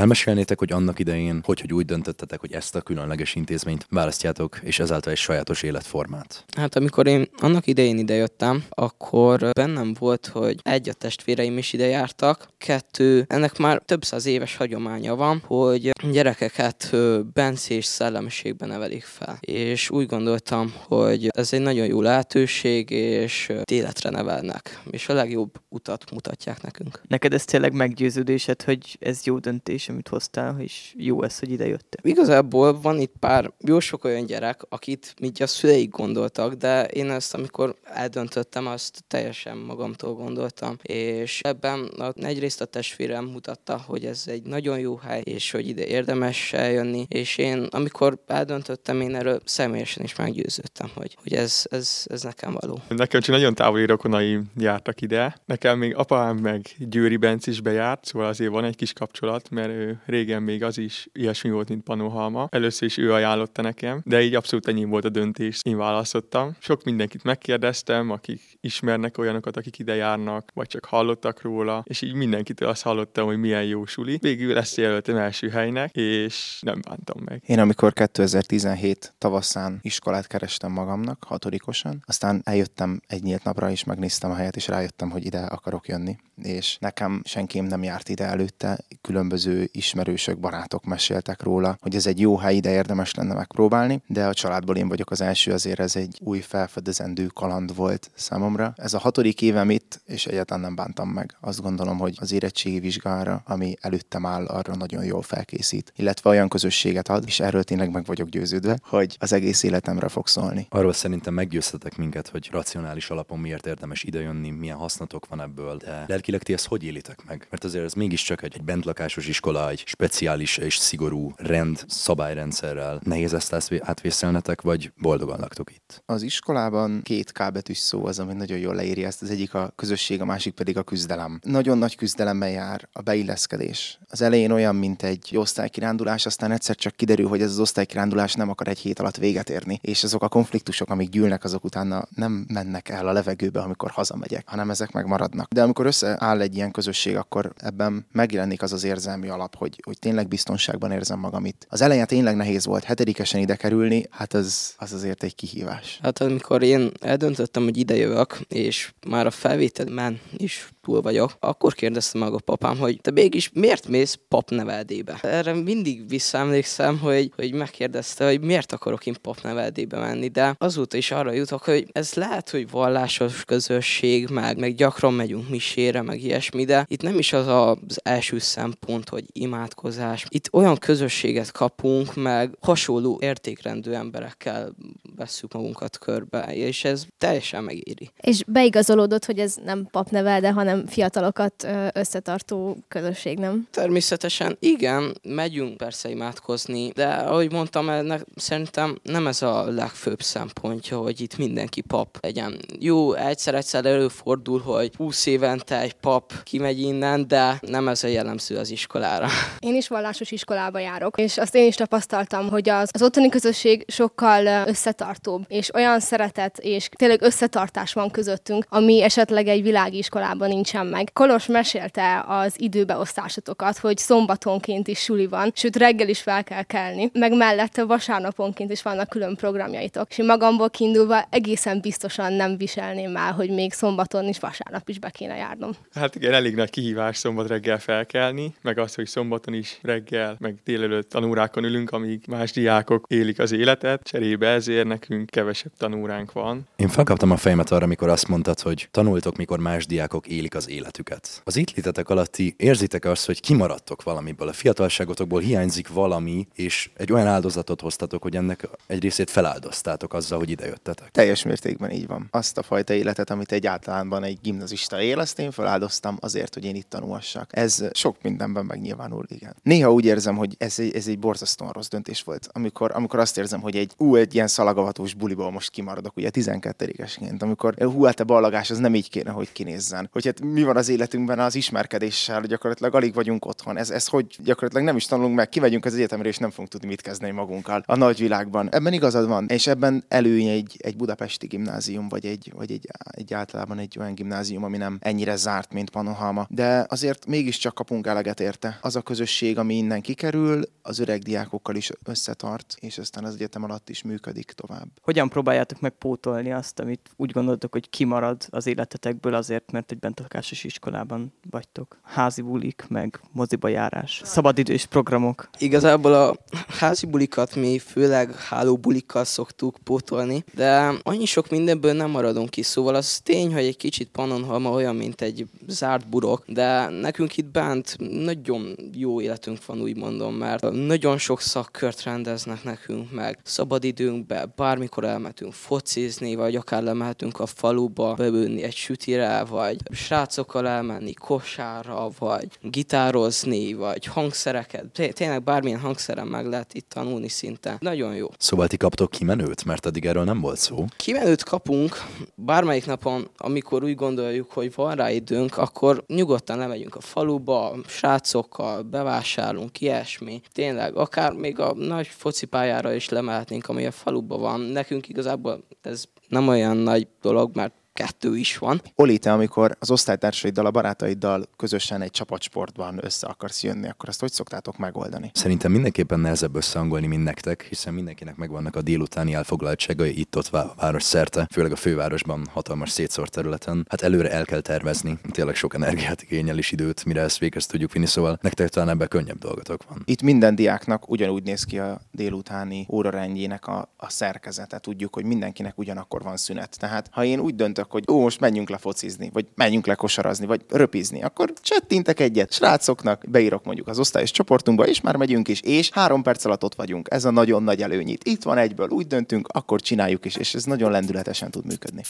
Elmesélnétek, 0.00 0.58
hogy 0.58 0.72
annak 0.72 0.98
idején, 0.98 1.40
hogy, 1.44 1.60
hogy 1.60 1.72
úgy 1.72 1.84
döntöttetek, 1.84 2.40
hogy 2.40 2.52
ezt 2.52 2.74
a 2.74 2.80
különleges 2.80 3.34
intézményt 3.34 3.86
választjátok, 3.90 4.58
és 4.62 4.78
ezáltal 4.78 5.12
egy 5.12 5.18
sajátos 5.18 5.62
életformát? 5.62 6.44
Hát 6.56 6.76
amikor 6.76 7.06
én 7.06 7.28
annak 7.38 7.66
idején 7.66 7.98
idejöttem, 7.98 8.64
akkor 8.68 9.50
bennem 9.52 9.94
volt, 9.98 10.26
hogy 10.26 10.60
egy 10.62 10.88
a 10.88 10.92
testvéreim 10.92 11.58
is 11.58 11.72
ide 11.72 11.86
jártak, 11.86 12.48
kettő, 12.58 13.24
ennek 13.28 13.58
már 13.58 13.82
több 13.84 14.04
száz 14.04 14.26
éves 14.26 14.56
hagyománya 14.56 15.16
van, 15.16 15.42
hogy 15.46 15.90
gyerekeket 16.10 16.96
bencés 17.32 17.84
szellemiségben 17.84 18.68
nevelik 18.68 19.04
fel. 19.04 19.38
És 19.40 19.90
úgy 19.90 20.06
gondoltam, 20.06 20.74
hogy 20.88 21.28
ez 21.36 21.52
egy 21.52 21.60
nagyon 21.60 21.86
jó 21.86 22.00
lehetőség, 22.00 22.90
és 22.90 23.52
életre 23.70 24.10
nevelnek, 24.10 24.82
és 24.90 25.08
a 25.08 25.12
legjobb 25.12 25.50
utat 25.70 26.10
mutatják 26.10 26.62
nekünk. 26.62 27.00
Neked 27.08 27.32
ez 27.32 27.44
tényleg 27.44 27.72
meggyőződésed, 27.72 28.62
hogy 28.62 28.96
ez 29.00 29.24
jó 29.24 29.38
döntés, 29.38 29.88
amit 29.88 30.08
hoztál, 30.08 30.60
és 30.60 30.94
jó 30.96 31.22
ez, 31.22 31.38
hogy 31.38 31.50
ide 31.50 31.66
jöttél? 31.66 32.10
Igazából 32.10 32.80
van 32.80 32.98
itt 32.98 33.12
pár, 33.18 33.52
jó 33.58 33.80
sok 33.80 34.04
olyan 34.04 34.26
gyerek, 34.26 34.60
akit 34.68 35.14
így 35.22 35.42
a 35.42 35.46
szüleik 35.46 35.90
gondoltak, 35.90 36.54
de 36.54 36.84
én 36.84 37.10
ezt, 37.10 37.34
amikor 37.34 37.74
eldöntöttem, 37.84 38.66
azt 38.66 39.04
teljesen 39.08 39.56
magamtól 39.56 40.14
gondoltam, 40.14 40.76
és 40.82 41.40
ebben 41.40 41.84
a, 41.84 42.12
egyrészt 42.14 42.60
a 42.60 42.64
testvérem 42.64 43.24
mutatta, 43.24 43.82
hogy 43.86 44.04
ez 44.04 44.24
egy 44.26 44.42
nagyon 44.42 44.78
jó 44.78 44.96
hely, 44.96 45.22
és 45.24 45.50
hogy 45.50 45.68
ide 45.68 45.86
érdemes 45.86 46.52
eljönni, 46.52 47.06
és 47.08 47.36
én, 47.36 47.66
amikor 47.70 48.18
eldöntöttem, 48.26 49.00
én 49.00 49.14
erről 49.14 49.40
személyesen 49.44 50.04
is 50.04 50.14
meggyőződtem, 50.14 50.90
hogy, 50.94 51.16
hogy 51.22 51.34
ez, 51.34 51.66
ez, 51.70 52.04
ez 52.10 52.22
nekem 52.22 52.56
való. 52.60 52.82
Nekem 52.88 53.20
csak 53.20 53.34
nagyon 53.34 53.54
távoli 53.54 53.86
rokonaim 53.86 54.50
jártak 54.56 55.00
ide. 55.00 55.40
Nekem 55.62 55.78
még 55.78 55.96
apám 55.96 56.36
meg 56.36 56.66
Győri 56.78 57.16
Benc 57.16 57.46
is 57.46 57.60
bejárt, 57.60 58.04
szóval 58.04 58.28
azért 58.28 58.50
van 58.50 58.64
egy 58.64 58.76
kis 58.76 58.92
kapcsolat, 58.92 59.50
mert 59.50 59.68
ő 59.68 60.00
régen 60.06 60.42
még 60.42 60.64
az 60.64 60.78
is 60.78 61.08
ilyesmi 61.12 61.50
volt, 61.50 61.68
mint 61.68 61.82
Panohalma. 61.82 62.48
Először 62.50 62.88
is 62.88 62.98
ő 62.98 63.12
ajánlotta 63.12 63.62
nekem, 63.62 64.02
de 64.04 64.22
így 64.22 64.34
abszolút 64.34 64.68
enyém 64.68 64.90
volt 64.90 65.04
a 65.04 65.08
döntés, 65.08 65.60
én 65.62 65.76
választottam. 65.76 66.56
Sok 66.58 66.84
mindenkit 66.84 67.22
megkérdeztem, 67.22 68.10
akik 68.10 68.40
ismernek 68.60 69.18
olyanokat, 69.18 69.56
akik 69.56 69.78
ide 69.78 69.94
járnak, 69.94 70.50
vagy 70.54 70.66
csak 70.66 70.84
hallottak 70.84 71.42
róla, 71.42 71.82
és 71.86 72.02
így 72.02 72.14
mindenkitől 72.14 72.68
azt 72.68 72.82
hallottam, 72.82 73.26
hogy 73.26 73.38
milyen 73.38 73.64
jó 73.64 73.86
suli. 73.86 74.18
Végül 74.20 74.58
ezt 74.58 74.76
jelöltem 74.76 75.16
első 75.16 75.48
helynek, 75.48 75.94
és 75.94 76.58
nem 76.60 76.80
bántam 76.88 77.22
meg. 77.24 77.42
Én 77.46 77.58
amikor 77.58 77.92
2017 77.92 79.14
tavaszán 79.18 79.78
iskolát 79.82 80.26
kerestem 80.26 80.72
magamnak, 80.72 81.24
hatodikosan, 81.26 82.02
aztán 82.06 82.40
eljöttem 82.44 83.00
egy 83.06 83.22
nyílt 83.22 83.44
napra, 83.44 83.70
és 83.70 83.84
megnéztem 83.84 84.30
a 84.30 84.34
helyet, 84.34 84.56
és 84.56 84.68
rájöttem, 84.68 85.10
hogy 85.10 85.24
ide 85.24 85.48
akarok 85.52 85.88
jönni. 85.88 86.16
És 86.42 86.76
nekem 86.80 87.22
senkim 87.24 87.64
nem 87.64 87.82
járt 87.82 88.08
ide 88.08 88.24
előtte, 88.24 88.78
különböző 89.00 89.68
ismerősök, 89.72 90.38
barátok 90.38 90.84
meséltek 90.84 91.42
róla, 91.42 91.76
hogy 91.80 91.94
ez 91.94 92.06
egy 92.06 92.20
jó 92.20 92.36
hely, 92.36 92.54
ide 92.54 92.70
érdemes 92.70 93.14
lenne 93.14 93.34
megpróbálni, 93.34 94.02
de 94.06 94.26
a 94.26 94.34
családból 94.34 94.76
én 94.76 94.88
vagyok 94.88 95.10
az 95.10 95.20
első, 95.20 95.52
azért 95.52 95.80
ez 95.80 95.96
egy 95.96 96.20
új 96.24 96.40
felfedezendő 96.40 97.26
kaland 97.26 97.74
volt 97.74 98.10
számomra. 98.14 98.72
Ez 98.76 98.94
a 98.94 98.98
hatodik 98.98 99.42
évem 99.42 99.70
itt, 99.70 100.00
és 100.04 100.26
egyáltalán 100.26 100.62
nem 100.62 100.74
bántam 100.74 101.08
meg. 101.08 101.36
Azt 101.40 101.60
gondolom, 101.60 101.98
hogy 101.98 102.16
az 102.20 102.32
érettségi 102.32 102.80
vizsgára, 102.80 103.42
ami 103.46 103.76
előttem 103.80 104.26
áll, 104.26 104.46
arra 104.46 104.74
nagyon 104.74 105.04
jól 105.04 105.22
felkészít, 105.22 105.92
illetve 105.96 106.30
olyan 106.30 106.48
közösséget 106.48 107.08
ad, 107.08 107.24
és 107.26 107.40
erről 107.40 107.64
tényleg 107.64 107.90
meg 107.90 108.04
vagyok 108.04 108.28
győződve, 108.28 108.78
hogy 108.82 109.16
az 109.18 109.32
egész 109.32 109.62
életemre 109.62 110.08
fog 110.08 110.26
szólni. 110.26 110.66
Arról 110.68 110.92
szerintem 110.92 111.34
meggyőztetek 111.34 111.96
minket, 111.96 112.28
hogy 112.28 112.48
racionális 112.50 113.10
alapon 113.10 113.38
miért 113.38 113.66
érdemes 113.66 114.02
idejönni, 114.02 114.50
milyen 114.50 114.76
hasznatok 114.76 115.26
van 115.28 115.39
ebből, 115.40 115.76
de 115.76 116.04
lelkileg 116.06 116.42
ti 116.42 116.52
ezt 116.52 116.66
hogy 116.66 116.84
élitek 116.84 117.24
meg? 117.26 117.46
Mert 117.50 117.64
azért 117.64 117.84
ez 117.84 117.92
mégiscsak 117.92 118.42
egy, 118.42 118.54
egy 118.54 118.64
bentlakásos 118.64 119.26
iskola, 119.28 119.70
egy 119.70 119.82
speciális 119.86 120.56
és 120.56 120.76
szigorú 120.76 121.32
rend, 121.36 121.84
szabályrendszerrel. 121.88 123.00
Nehéz 123.04 123.34
ezt 123.34 123.72
átvészelnetek, 123.80 124.60
vagy 124.60 124.92
boldogan 124.96 125.38
laktok 125.40 125.70
itt? 125.70 126.02
Az 126.06 126.22
iskolában 126.22 127.00
két 127.02 127.32
kábetűs 127.32 127.78
szó 127.78 128.06
az, 128.06 128.18
ami 128.18 128.32
nagyon 128.32 128.58
jól 128.58 128.74
leírja 128.74 129.06
ezt. 129.06 129.22
Az 129.22 129.30
egyik 129.30 129.54
a 129.54 129.72
közösség, 129.76 130.20
a 130.20 130.24
másik 130.24 130.54
pedig 130.54 130.76
a 130.76 130.82
küzdelem. 130.82 131.40
Nagyon 131.42 131.78
nagy 131.78 131.96
küzdelemmel 131.96 132.50
jár 132.50 132.88
a 132.92 133.02
beilleszkedés. 133.02 133.98
Az 134.08 134.22
elején 134.22 134.50
olyan, 134.50 134.76
mint 134.76 135.02
egy 135.02 135.36
osztálykirándulás, 135.36 136.26
aztán 136.26 136.52
egyszer 136.52 136.76
csak 136.76 136.96
kiderül, 136.96 137.28
hogy 137.28 137.42
ez 137.42 137.50
az 137.50 137.58
osztálykirándulás 137.58 138.34
nem 138.34 138.48
akar 138.48 138.68
egy 138.68 138.78
hét 138.78 138.98
alatt 138.98 139.16
véget 139.16 139.50
érni, 139.50 139.78
és 139.82 140.04
azok 140.04 140.22
a 140.22 140.28
konfliktusok, 140.28 140.90
amik 140.90 141.08
gyűlnek, 141.08 141.44
azok 141.44 141.64
utána 141.64 142.04
nem 142.14 142.44
mennek 142.48 142.88
el 142.88 143.08
a 143.08 143.12
levegőbe, 143.12 143.60
amikor 143.60 143.90
hazamegyek, 143.90 144.48
hanem 144.48 144.70
ezek 144.70 144.92
megmaradnak. 144.92 145.29
De 145.50 145.62
amikor 145.62 145.86
összeáll 145.86 146.40
egy 146.40 146.54
ilyen 146.54 146.70
közösség, 146.70 147.16
akkor 147.16 147.52
ebben 147.56 148.06
megjelenik 148.12 148.62
az 148.62 148.72
az 148.72 148.84
érzelmi 148.84 149.28
alap, 149.28 149.56
hogy, 149.56 149.80
hogy 149.84 149.98
tényleg 149.98 150.28
biztonságban 150.28 150.92
érzem 150.92 151.18
magam 151.18 151.44
itt. 151.44 151.66
Az 151.68 151.80
elején 151.80 152.06
tényleg 152.06 152.36
nehéz 152.36 152.66
volt 152.66 152.84
hetedikesen 152.84 153.40
ide 153.40 153.56
kerülni, 153.56 154.06
hát 154.10 154.34
az, 154.34 154.74
az 154.76 154.92
azért 154.92 155.22
egy 155.22 155.34
kihívás. 155.34 155.98
Hát 156.02 156.20
amikor 156.20 156.62
én 156.62 156.90
eldöntöttem, 157.00 157.62
hogy 157.62 157.76
ide 157.76 157.96
jövök, 157.96 158.40
és 158.48 158.92
már 159.06 159.26
a 159.26 159.30
felvételben 159.30 160.20
is 160.36 160.68
túl 160.82 161.00
vagyok, 161.00 161.32
akkor 161.40 161.74
kérdezte 161.74 162.18
meg 162.18 162.32
a 162.32 162.38
papám, 162.38 162.78
hogy 162.78 163.00
te 163.00 163.10
mégis 163.10 163.50
miért 163.54 163.88
mész 163.88 164.18
pap 164.28 164.50
neveldébe? 164.50 165.18
Erre 165.22 165.54
mindig 165.54 166.08
visszaemlékszem, 166.08 166.98
hogy, 166.98 167.32
hogy 167.36 167.52
megkérdezte, 167.52 168.26
hogy 168.26 168.40
miért 168.40 168.72
akarok 168.72 169.06
én 169.06 169.16
pap 169.22 169.42
neveldébe 169.42 169.98
menni, 169.98 170.28
de 170.28 170.54
azóta 170.58 170.96
is 170.96 171.10
arra 171.10 171.32
jutok, 171.32 171.62
hogy 171.62 171.86
ez 171.92 172.14
lehet, 172.14 172.50
hogy 172.50 172.70
vallásos 172.70 173.44
közösség, 173.44 174.28
meg, 174.28 174.58
meg 174.58 174.74
gyakran 174.74 175.14
megyünk 175.14 175.48
misére, 175.48 176.02
meg 176.02 176.22
ilyesmi, 176.22 176.64
de 176.64 176.84
itt 176.88 177.02
nem 177.02 177.18
is 177.18 177.32
az 177.32 177.46
az 177.46 178.00
első 178.02 178.38
szempont, 178.38 179.08
hogy 179.08 179.24
imádkozás. 179.32 180.26
Itt 180.28 180.48
olyan 180.52 180.76
közösséget 180.76 181.52
kapunk, 181.52 182.14
meg 182.14 182.56
hasonló 182.60 183.18
értékrendű 183.20 183.90
emberekkel 183.90 184.74
vesszük 185.16 185.52
magunkat 185.52 185.98
körbe, 185.98 186.54
és 186.54 186.84
ez 186.84 187.04
teljesen 187.18 187.64
megéri. 187.64 188.10
És 188.20 188.44
beigazolódott, 188.46 189.24
hogy 189.24 189.38
ez 189.38 189.54
nem 189.64 189.86
papnevel, 189.90 190.52
hanem 190.52 190.69
hanem 190.70 190.86
fiatalokat 190.86 191.66
összetartó 191.92 192.76
közösség, 192.88 193.38
nem? 193.38 193.68
Természetesen 193.70 194.56
igen, 194.60 195.18
megyünk 195.22 195.76
persze 195.76 196.08
imádkozni, 196.08 196.88
de 196.88 197.06
ahogy 197.06 197.52
mondtam, 197.52 197.88
ennek 197.88 198.24
szerintem 198.36 198.98
nem 199.02 199.26
ez 199.26 199.42
a 199.42 199.64
legfőbb 199.70 200.22
szempontja, 200.22 200.98
hogy 200.98 201.20
itt 201.20 201.36
mindenki 201.36 201.80
pap 201.80 202.18
legyen. 202.20 202.58
Jó, 202.78 203.12
egyszer-egyszer 203.12 203.86
előfordul, 203.86 204.60
hogy 204.60 204.94
20 204.96 205.26
évente 205.26 205.80
egy 205.80 205.92
pap 205.92 206.32
kimegy 206.42 206.80
innen, 206.80 207.28
de 207.28 207.58
nem 207.60 207.88
ez 207.88 208.04
a 208.04 208.08
jellemző 208.08 208.56
az 208.56 208.70
iskolára. 208.70 209.26
Én 209.58 209.74
is 209.74 209.88
vallásos 209.88 210.30
iskolába 210.30 210.78
járok, 210.78 211.18
és 211.18 211.38
azt 211.38 211.54
én 211.54 211.66
is 211.66 211.74
tapasztaltam, 211.74 212.48
hogy 212.48 212.68
az, 212.68 212.90
az 212.92 213.02
otthoni 213.02 213.28
közösség 213.28 213.84
sokkal 213.88 214.66
összetartóbb, 214.66 215.44
és 215.48 215.74
olyan 215.74 216.00
szeretet 216.00 216.58
és 216.58 216.88
tényleg 216.96 217.22
összetartás 217.22 217.92
van 217.92 218.10
közöttünk, 218.10 218.64
ami 218.68 219.02
esetleg 219.02 219.48
egy 219.48 219.62
világi 219.62 219.96
iskolában 219.96 220.50
nincsen 220.60 220.86
meg. 220.86 221.10
Kolos 221.12 221.46
mesélte 221.46 222.24
az 222.26 222.54
időbeosztásotokat, 222.58 223.78
hogy 223.78 223.98
szombatonként 223.98 224.88
is 224.88 224.98
suli 224.98 225.26
van, 225.26 225.52
sőt 225.54 225.76
reggel 225.76 226.08
is 226.08 226.20
fel 226.20 226.44
kell 226.44 226.62
kelni, 226.62 227.10
meg 227.12 227.36
mellette 227.36 227.84
vasárnaponként 227.84 228.70
is 228.70 228.82
vannak 228.82 229.08
külön 229.08 229.36
programjaitok. 229.36 230.10
És 230.10 230.16
magamból 230.16 230.70
kiindulva 230.70 231.26
egészen 231.30 231.80
biztosan 231.80 232.32
nem 232.32 232.56
viselném 232.56 233.16
el, 233.16 233.32
hogy 233.32 233.50
még 233.50 233.72
szombaton 233.72 234.28
is 234.28 234.38
vasárnap 234.38 234.88
is 234.88 234.98
be 234.98 235.10
kéne 235.10 235.36
járnom. 235.36 235.70
Hát 235.94 236.14
igen, 236.14 236.32
elég 236.32 236.54
nagy 236.54 236.70
kihívás 236.70 237.16
szombat 237.16 237.48
reggel 237.48 237.78
felkelni, 237.78 238.54
meg 238.62 238.78
az, 238.78 238.94
hogy 238.94 239.06
szombaton 239.06 239.54
is 239.54 239.78
reggel, 239.82 240.36
meg 240.38 240.54
délelőtt 240.64 241.10
tanúrákon 241.10 241.64
ülünk, 241.64 241.90
amíg 241.90 242.22
más 242.26 242.52
diákok 242.52 243.04
élik 243.08 243.38
az 243.38 243.52
életet, 243.52 244.02
cserébe 244.02 244.48
ezért 244.48 244.86
nekünk 244.86 245.30
kevesebb 245.30 245.72
tanúránk 245.78 246.32
van. 246.32 246.68
Én 246.76 246.88
felkaptam 246.88 247.30
a 247.30 247.36
fejemet 247.36 247.70
arra, 247.70 247.84
amikor 247.84 248.08
azt 248.08 248.28
mondtad, 248.28 248.60
hogy 248.60 248.88
tanultok, 248.90 249.36
mikor 249.36 249.58
más 249.58 249.86
diákok 249.86 250.26
élik 250.26 250.49
az 250.54 250.68
életüket. 250.68 251.40
Az 251.44 251.56
itt 251.56 251.70
létetek 251.70 252.08
alatti 252.08 252.54
érzitek 252.56 253.04
azt, 253.04 253.26
hogy 253.26 253.40
kimaradtok 253.40 254.02
valamiből, 254.02 254.48
a 254.48 254.52
fiatalságotokból 254.52 255.40
hiányzik 255.40 255.88
valami, 255.88 256.48
és 256.54 256.90
egy 256.96 257.12
olyan 257.12 257.26
áldozatot 257.26 257.80
hoztatok, 257.80 258.22
hogy 258.22 258.36
ennek 258.36 258.68
egy 258.86 259.02
részét 259.02 259.30
feláldoztátok 259.30 260.14
azzal, 260.14 260.38
hogy 260.38 260.50
idejöttetek. 260.50 261.10
Teljes 261.10 261.42
mértékben 261.42 261.90
így 261.90 262.06
van. 262.06 262.28
Azt 262.30 262.58
a 262.58 262.62
fajta 262.62 262.92
életet, 262.92 263.30
amit 263.30 263.52
egy 263.52 263.66
általánban 263.66 264.22
egy 264.22 264.38
gimnazista 264.42 265.00
él, 265.00 265.18
azt 265.18 265.38
én 265.38 265.50
feláldoztam 265.50 266.16
azért, 266.20 266.54
hogy 266.54 266.64
én 266.64 266.74
itt 266.74 266.88
tanulhassak. 266.88 267.56
Ez 267.56 267.84
sok 267.92 268.16
mindenben 268.22 268.64
megnyilvánul, 268.64 269.24
igen. 269.28 269.56
Néha 269.62 269.92
úgy 269.92 270.04
érzem, 270.04 270.36
hogy 270.36 270.54
ez 270.58 270.78
egy, 270.78 270.94
ez 270.94 271.06
egy 271.06 271.18
borzasztóan 271.18 271.72
rossz 271.72 271.88
döntés 271.88 272.22
volt, 272.22 272.48
amikor, 272.52 272.90
amikor 272.94 273.18
azt 273.18 273.38
érzem, 273.38 273.60
hogy 273.60 273.76
egy, 273.76 273.92
ú, 273.96 274.16
egy 274.16 274.34
ilyen 274.34 274.46
szalagavatós 274.46 275.14
buliból 275.14 275.50
most 275.50 275.70
kimaradok, 275.70 276.16
ugye 276.16 276.30
12-esként, 276.32 277.42
amikor 277.42 277.74
hú, 277.78 278.02
hát 278.02 278.20
a 278.20 278.24
ballagás 278.24 278.70
az 278.70 278.78
nem 278.78 278.94
így 278.94 279.10
kéne, 279.10 279.30
hogy 279.30 279.52
kinézzen. 279.52 280.08
Hogy 280.12 280.24
hát 280.24 280.39
mi 280.40 280.62
van 280.62 280.76
az 280.76 280.88
életünkben 280.88 281.38
az 281.38 281.54
ismerkedéssel, 281.54 282.40
gyakorlatilag 282.40 282.94
alig 282.94 283.14
vagyunk 283.14 283.46
otthon. 283.46 283.76
Ez, 283.76 283.90
ez 283.90 284.06
hogy 284.06 284.36
gyakorlatilag 284.38 284.84
nem 284.84 284.96
is 284.96 285.06
tanulunk 285.06 285.34
meg, 285.34 285.48
kivegyünk 285.48 285.84
az 285.84 285.94
egyetemre, 285.94 286.28
és 286.28 286.38
nem 286.38 286.50
fogunk 286.50 286.68
tudni 286.68 286.86
mit 286.86 287.00
kezdeni 287.00 287.32
magunkkal 287.32 287.82
a 287.86 287.96
nagyvilágban. 287.96 288.68
Ebben 288.72 288.92
igazad 288.92 289.28
van, 289.28 289.46
és 289.48 289.66
ebben 289.66 290.04
előny 290.08 290.46
egy, 290.46 290.76
egy 290.78 290.96
budapesti 290.96 291.46
gimnázium, 291.46 292.08
vagy 292.08 292.26
egy, 292.26 292.52
vagy 292.56 292.70
egy, 292.70 292.88
egy 293.10 293.34
általában 293.34 293.78
egy 293.78 293.98
olyan 293.98 294.14
gimnázium, 294.14 294.64
ami 294.64 294.76
nem 294.76 294.98
ennyire 295.00 295.36
zárt, 295.36 295.72
mint 295.72 295.90
Panohalma. 295.90 296.46
De 296.48 296.86
azért 296.88 297.26
mégiscsak 297.26 297.74
kapunk 297.74 298.06
eleget 298.06 298.40
érte. 298.40 298.78
Az 298.82 298.96
a 298.96 299.00
közösség, 299.00 299.58
ami 299.58 299.74
innen 299.74 300.00
kikerül, 300.00 300.62
az 300.82 300.98
öreg 300.98 301.22
diákokkal 301.22 301.74
is 301.74 301.90
összetart, 302.04 302.76
és 302.80 302.98
aztán 302.98 303.24
az 303.24 303.34
egyetem 303.34 303.64
alatt 303.64 303.88
is 303.88 304.02
működik 304.02 304.52
tovább. 304.52 304.88
Hogyan 305.02 305.28
próbáljátok 305.28 305.80
meg 305.80 305.92
pótolni 305.92 306.52
azt, 306.52 306.80
amit 306.80 307.10
úgy 307.16 307.30
gondoltok, 307.30 307.72
hogy 307.72 307.90
kimarad 307.90 308.46
az 308.50 308.66
életetekből 308.66 309.34
azért, 309.34 309.72
mert 309.72 309.90
egy 309.90 309.98
bentlakásos 310.30 310.64
iskolában 310.64 311.32
vagytok? 311.50 311.98
Házi 312.02 312.42
bulik, 312.42 312.84
meg 312.88 313.20
moziba 313.32 313.68
járás, 313.68 314.20
szabadidős 314.24 314.86
programok. 314.86 315.48
Igazából 315.58 316.14
a 316.14 316.36
házi 316.68 317.06
bulikat 317.06 317.54
mi 317.54 317.78
főleg 317.78 318.36
hálóbulikkal 318.36 319.24
szoktuk 319.24 319.78
pótolni, 319.84 320.44
de 320.54 320.92
annyi 321.02 321.24
sok 321.24 321.50
mindenből 321.50 321.92
nem 321.92 322.10
maradunk 322.10 322.50
ki, 322.50 322.62
szóval 322.62 322.94
az 322.94 323.20
tény, 323.20 323.52
hogy 323.52 323.64
egy 323.64 323.76
kicsit 323.76 324.08
Pannonhalma 324.08 324.70
olyan, 324.70 324.96
mint 324.96 325.20
egy 325.20 325.46
zárt 325.66 326.08
burok, 326.08 326.44
de 326.46 326.88
nekünk 326.88 327.36
itt 327.36 327.50
bent 327.50 327.96
nagyon 327.98 328.76
jó 328.94 329.20
életünk 329.20 329.66
van, 329.66 329.80
úgy 329.80 329.96
mondom, 329.96 330.34
mert 330.34 330.70
nagyon 330.70 331.18
sok 331.18 331.40
szakkört 331.40 332.02
rendeznek 332.02 332.64
nekünk 332.64 333.12
meg, 333.12 333.38
szabadidőnkbe, 333.42 334.52
bármikor 334.56 335.04
elmetünk 335.04 335.52
focizni, 335.52 336.34
vagy 336.34 336.56
akár 336.56 336.82
lemehetünk 336.82 337.40
a 337.40 337.46
faluba, 337.46 338.14
bebőni 338.14 338.62
egy 338.62 338.74
sütire, 338.74 339.44
vagy 339.44 339.76
srácokkal 340.20 340.68
elmenni 340.68 341.12
kosárra, 341.12 342.08
vagy 342.18 342.46
gitározni, 342.60 343.72
vagy 343.72 344.04
hangszereket, 344.04 345.12
tényleg 345.12 345.42
bármilyen 345.42 345.80
hangszeren 345.80 346.26
meg 346.26 346.46
lehet 346.46 346.74
itt 346.74 346.88
tanulni 346.88 347.28
szinte. 347.28 347.76
Nagyon 347.80 348.14
jó. 348.14 348.26
Szóval 348.38 348.66
ti 348.66 348.76
kaptok 348.76 349.10
kimenőt, 349.10 349.64
mert 349.64 349.86
addig 349.86 350.06
erről 350.06 350.24
nem 350.24 350.40
volt 350.40 350.58
szó. 350.58 350.84
Kimenőt 350.96 351.42
kapunk 351.42 352.04
bármelyik 352.34 352.86
napon, 352.86 353.30
amikor 353.36 353.84
úgy 353.84 353.94
gondoljuk, 353.94 354.52
hogy 354.52 354.74
van 354.74 354.94
rá 354.94 355.10
időnk, 355.10 355.56
akkor 355.56 356.04
nyugodtan 356.06 356.58
lemegyünk 356.58 356.94
a 356.94 357.00
faluba, 357.00 357.76
srácokkal, 357.86 358.82
bevásárlunk, 358.82 359.80
ilyesmi. 359.80 360.40
Tényleg, 360.52 360.96
akár 360.96 361.32
még 361.32 361.58
a 361.58 361.74
nagy 361.74 362.06
focipályára 362.06 362.92
is 362.92 363.08
lemehetnénk, 363.08 363.68
ami 363.68 363.86
a 363.86 363.90
faluban 363.90 364.40
van. 364.40 364.60
Nekünk 364.60 365.08
igazából 365.08 365.64
ez 365.82 366.04
nem 366.28 366.48
olyan 366.48 366.76
nagy 366.76 367.08
dolog, 367.22 367.50
mert 367.54 367.72
kettő 368.00 368.36
is 368.36 368.58
van. 368.58 368.82
Oli, 368.94 369.18
te 369.18 369.32
amikor 369.32 369.76
az 369.78 369.90
osztálytársaiddal, 369.90 370.66
a 370.66 370.70
barátaiddal 370.70 371.48
közösen 371.56 372.02
egy 372.02 372.10
csapatsportban 372.10 372.98
össze 373.02 373.26
akarsz 373.26 373.62
jönni, 373.62 373.88
akkor 373.88 374.08
azt 374.08 374.20
hogy 374.20 374.32
szoktátok 374.32 374.78
megoldani? 374.78 375.30
Szerintem 375.34 375.72
mindenképpen 375.72 376.20
nehezebb 376.20 376.56
összehangolni, 376.56 377.06
mint 377.06 377.24
nektek, 377.24 377.62
hiszen 377.62 377.94
mindenkinek 377.94 378.36
megvannak 378.36 378.76
a 378.76 378.82
délutáni 378.82 379.34
elfoglaltságai 379.34 380.18
itt-ott 380.18 380.50
város 380.76 381.02
szerte, 381.02 381.46
főleg 381.52 381.72
a 381.72 381.76
fővárosban, 381.76 382.46
hatalmas 382.52 382.90
szétszórt 382.90 383.32
területen. 383.32 383.86
Hát 383.88 384.02
előre 384.02 384.30
el 384.30 384.44
kell 384.44 384.60
tervezni, 384.60 385.18
tényleg 385.30 385.54
sok 385.54 385.74
energiát 385.74 386.22
igényel 386.22 386.58
is 386.58 386.72
időt, 386.72 387.04
mire 387.04 387.20
ezt 387.20 387.38
véghez 387.38 387.66
tudjuk 387.66 387.92
vinni, 387.92 388.06
szóval 388.06 388.38
nektek 388.42 388.68
talán 388.68 388.88
ebben 388.88 389.08
könnyebb 389.08 389.38
dolgotok 389.38 389.84
van. 389.88 390.02
Itt 390.04 390.22
minden 390.22 390.54
diáknak 390.54 391.10
ugyanúgy 391.10 391.42
néz 391.42 391.64
ki 391.64 391.78
a 391.78 392.00
délutáni 392.10 392.86
órarendjének 392.90 393.66
a, 393.66 393.92
a 393.96 394.10
szerkezete. 394.10 394.78
Tudjuk, 394.78 395.14
hogy 395.14 395.24
mindenkinek 395.24 395.78
ugyanakkor 395.78 396.22
van 396.22 396.36
szünet. 396.36 396.78
Tehát 396.78 397.08
ha 397.12 397.24
én 397.24 397.40
úgy 397.40 397.54
döntök, 397.54 397.89
hogy 397.90 398.04
ó, 398.10 398.20
most 398.20 398.40
menjünk 398.40 398.68
le 398.68 398.78
focizni, 398.78 399.30
vagy 399.32 399.46
menjünk 399.54 399.86
le 399.86 399.94
kosarazni, 399.94 400.46
vagy 400.46 400.60
röpizni, 400.68 401.22
akkor 401.22 401.52
csettintek 401.60 402.20
egyet 402.20 402.52
srácoknak, 402.52 403.24
beírok 403.28 403.64
mondjuk 403.64 403.88
az 403.88 403.98
osztályos 403.98 404.30
csoportunkba, 404.30 404.86
és 404.86 405.00
már 405.00 405.16
megyünk 405.16 405.48
is, 405.48 405.60
és 405.60 405.90
három 405.90 406.22
perc 406.22 406.44
alatt 406.44 406.64
ott 406.64 406.74
vagyunk. 406.74 407.08
Ez 407.10 407.24
a 407.24 407.30
nagyon 407.30 407.62
nagy 407.62 407.82
előnyit. 407.82 408.24
Itt 408.24 408.42
van 408.42 408.58
egyből, 408.58 408.88
úgy 408.88 409.06
döntünk, 409.06 409.48
akkor 409.48 409.80
csináljuk 409.80 410.24
is, 410.24 410.36
és 410.36 410.54
ez 410.54 410.64
nagyon 410.64 410.90
lendületesen 410.90 411.50
tud 411.50 411.66
működni. 411.66 412.02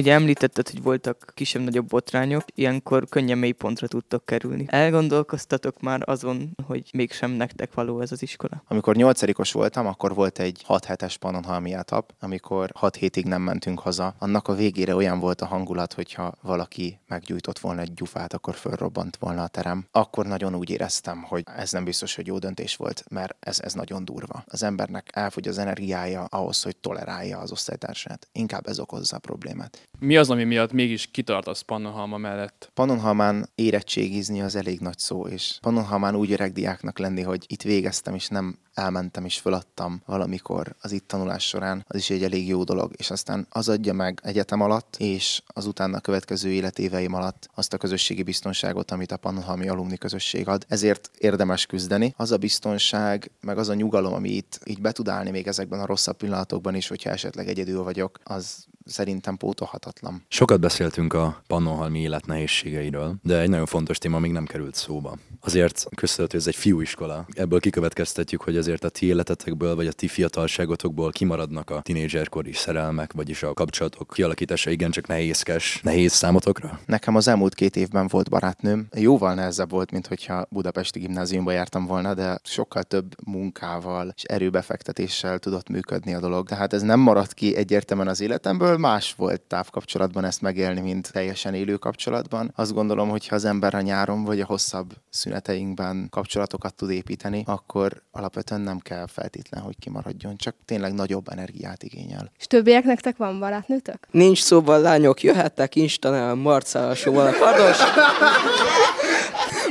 Ugye 0.00 0.12
említetted, 0.12 0.68
hogy 0.68 0.82
voltak 0.82 1.32
kisebb-nagyobb 1.34 1.86
botrányok, 1.86 2.44
ilyenkor 2.54 3.08
könnyen 3.08 3.38
mélypontra 3.38 3.88
tudtok 3.88 4.24
kerülni. 4.24 4.64
Elgondolkoztatok 4.68 5.80
már 5.80 6.02
azon, 6.04 6.56
hogy 6.66 6.90
mégsem 6.92 7.30
nektek 7.30 7.74
való 7.74 8.00
ez 8.00 8.12
az 8.12 8.22
iskola? 8.22 8.62
Amikor 8.68 8.96
nyolcadikos 8.96 9.52
voltam, 9.52 9.86
akkor 9.86 10.14
volt 10.14 10.38
egy 10.38 10.62
6 10.64 10.84
hetes 10.84 11.16
Pannonhalmi 11.16 11.72
etap, 11.72 12.12
amikor 12.20 12.70
6 12.74 12.96
hétig 12.96 13.24
nem 13.24 13.42
mentünk 13.42 13.80
haza. 13.80 14.14
Annak 14.18 14.48
a 14.48 14.54
végére 14.54 14.94
olyan 14.94 15.18
volt 15.18 15.40
a 15.40 15.46
hangulat, 15.46 15.92
hogyha 15.92 16.34
valaki 16.42 16.98
meggyújtott 17.06 17.58
volna 17.58 17.80
egy 17.80 17.94
gyufát, 17.94 18.32
akkor 18.32 18.54
fölrobbant 18.54 19.16
volna 19.16 19.42
a 19.42 19.48
terem. 19.48 19.86
Akkor 19.90 20.26
nagyon 20.26 20.54
úgy 20.54 20.70
éreztem, 20.70 21.22
hogy 21.22 21.44
ez 21.56 21.72
nem 21.72 21.84
biztos, 21.84 22.14
hogy 22.14 22.26
jó 22.26 22.38
döntés 22.38 22.76
volt, 22.76 23.04
mert 23.10 23.36
ez, 23.40 23.60
ez 23.60 23.72
nagyon 23.72 24.04
durva. 24.04 24.44
Az 24.46 24.62
embernek 24.62 25.08
elfogy 25.12 25.48
az 25.48 25.58
energiája 25.58 26.24
ahhoz, 26.24 26.62
hogy 26.62 26.76
tolerálja 26.76 27.38
az 27.38 27.52
osztálytársát. 27.52 28.28
Inkább 28.32 28.66
ez 28.66 28.78
okozza 28.78 29.16
a 29.16 29.18
problémát. 29.18 29.88
Mi 29.98 30.16
az, 30.16 30.30
ami 30.30 30.44
miatt 30.44 30.72
mégis 30.72 31.06
kitartasz 31.06 31.60
Pannonhalma 31.60 32.16
mellett? 32.16 32.70
Pannonhalmán 32.74 33.48
érettségizni 33.54 34.40
az 34.40 34.56
elég 34.56 34.80
nagy 34.80 34.98
szó, 34.98 35.26
és 35.26 35.58
Pannonhalmán 35.60 36.16
úgy 36.16 36.32
öreg 36.32 36.52
diáknak 36.52 36.98
lenni, 36.98 37.22
hogy 37.22 37.44
itt 37.48 37.62
végeztem, 37.62 38.14
és 38.14 38.28
nem 38.28 38.58
elmentem 38.74 39.24
és 39.24 39.38
föladtam 39.38 40.02
valamikor 40.06 40.74
az 40.80 40.92
itt 40.92 41.08
tanulás 41.08 41.48
során, 41.48 41.84
az 41.88 41.96
is 41.96 42.10
egy 42.10 42.22
elég 42.22 42.48
jó 42.48 42.64
dolog, 42.64 42.92
és 42.96 43.10
aztán 43.10 43.46
az 43.50 43.68
adja 43.68 43.92
meg 43.92 44.20
egyetem 44.22 44.60
alatt, 44.60 44.96
és 44.98 45.42
az 45.46 45.66
utána 45.66 46.00
következő 46.00 46.50
életéveim 46.50 47.14
alatt 47.14 47.48
azt 47.54 47.72
a 47.72 47.78
közösségi 47.78 48.22
biztonságot, 48.22 48.90
amit 48.90 49.12
a 49.12 49.16
Pannonhalmi 49.16 49.68
alumni 49.68 49.96
közösség 49.96 50.48
ad. 50.48 50.64
Ezért 50.68 51.10
érdemes 51.18 51.66
küzdeni. 51.66 52.14
Az 52.16 52.32
a 52.32 52.36
biztonság, 52.36 53.30
meg 53.40 53.58
az 53.58 53.68
a 53.68 53.74
nyugalom, 53.74 54.12
ami 54.12 54.30
itt 54.30 54.60
így 54.64 54.80
be 54.80 54.92
tud 54.92 55.08
állni 55.08 55.30
még 55.30 55.46
ezekben 55.46 55.80
a 55.80 55.86
rosszabb 55.86 56.16
pillanatokban 56.16 56.74
is, 56.74 56.88
hogyha 56.88 57.10
esetleg 57.10 57.48
egyedül 57.48 57.82
vagyok, 57.82 58.18
az 58.24 58.68
szerintem 58.90 59.36
pótolhatatlan. 59.36 60.24
Sokat 60.28 60.60
beszéltünk 60.60 61.12
a 61.12 61.42
Pannonhalmi 61.46 62.00
élet 62.00 62.26
nehézségeiről, 62.26 63.14
de 63.22 63.38
egy 63.38 63.48
nagyon 63.48 63.66
fontos 63.66 63.98
téma 63.98 64.18
még 64.18 64.32
nem 64.32 64.44
került 64.44 64.74
szóba. 64.74 65.18
Azért 65.40 65.88
hogy 66.16 66.34
ez 66.34 66.46
egy 66.46 66.54
fiúiskola. 66.54 67.26
Ebből 67.32 67.60
kikövetkeztetjük, 67.60 68.42
hogy 68.42 68.56
azért 68.56 68.84
a 68.84 68.88
ti 68.88 69.06
életetekből, 69.06 69.74
vagy 69.74 69.86
a 69.86 69.92
ti 69.92 70.08
fiatalságotokból 70.08 71.10
kimaradnak 71.10 71.70
a 71.70 71.80
tinédzserkori 71.80 72.52
szerelmek, 72.52 73.12
vagyis 73.12 73.42
a 73.42 73.54
kapcsolatok 73.54 74.10
kialakítása 74.14 74.70
igencsak 74.70 75.06
nehézkes, 75.06 75.80
nehéz 75.82 76.12
számotokra? 76.12 76.80
Nekem 76.86 77.16
az 77.16 77.28
elmúlt 77.28 77.54
két 77.54 77.76
évben 77.76 78.08
volt 78.08 78.30
barátnőm. 78.30 78.88
Jóval 78.94 79.34
nehezebb 79.34 79.70
volt, 79.70 79.90
mint 79.90 80.06
hogyha 80.06 80.46
Budapesti 80.50 80.98
gimnáziumba 80.98 81.52
jártam 81.52 81.86
volna, 81.86 82.14
de 82.14 82.40
sokkal 82.42 82.82
több 82.82 83.14
munkával 83.26 84.12
és 84.16 84.22
erőbefektetéssel 84.22 85.38
tudott 85.38 85.68
működni 85.68 86.14
a 86.14 86.20
dolog. 86.20 86.48
Tehát 86.48 86.72
ez 86.72 86.82
nem 86.82 87.00
maradt 87.00 87.34
ki 87.34 87.56
egyértelműen 87.56 88.08
az 88.08 88.20
életemből, 88.20 88.76
más 88.80 89.14
volt 89.16 89.40
távkapcsolatban 89.40 90.24
ezt 90.24 90.40
megélni, 90.40 90.80
mint 90.80 91.12
teljesen 91.12 91.54
élő 91.54 91.76
kapcsolatban. 91.76 92.52
Azt 92.56 92.72
gondolom, 92.72 93.08
hogy 93.08 93.26
ha 93.28 93.34
az 93.34 93.44
ember 93.44 93.74
a 93.74 93.80
nyáron 93.80 94.24
vagy 94.24 94.40
a 94.40 94.46
hosszabb 94.46 94.92
szüneteinkben 95.10 96.06
kapcsolatokat 96.10 96.74
tud 96.74 96.90
építeni, 96.90 97.42
akkor 97.46 98.02
alapvetően 98.10 98.60
nem 98.60 98.78
kell 98.78 99.06
feltétlen, 99.06 99.62
hogy 99.62 99.78
kimaradjon, 99.78 100.36
csak 100.36 100.56
tényleg 100.64 100.92
nagyobb 100.94 101.28
energiát 101.28 101.82
igényel. 101.82 102.30
És 102.38 102.46
többiek 102.46 102.84
nektek 102.84 103.16
van 103.16 103.38
barátnőtök? 103.38 104.06
Nincs 104.10 104.42
szóval 104.42 104.80
lányok, 104.80 105.22
jöhettek 105.22 105.74
Instán, 105.74 106.38
Marcál, 106.38 106.94
Sóval 106.94 107.26
a 107.26 107.32
kardos. 107.38 107.78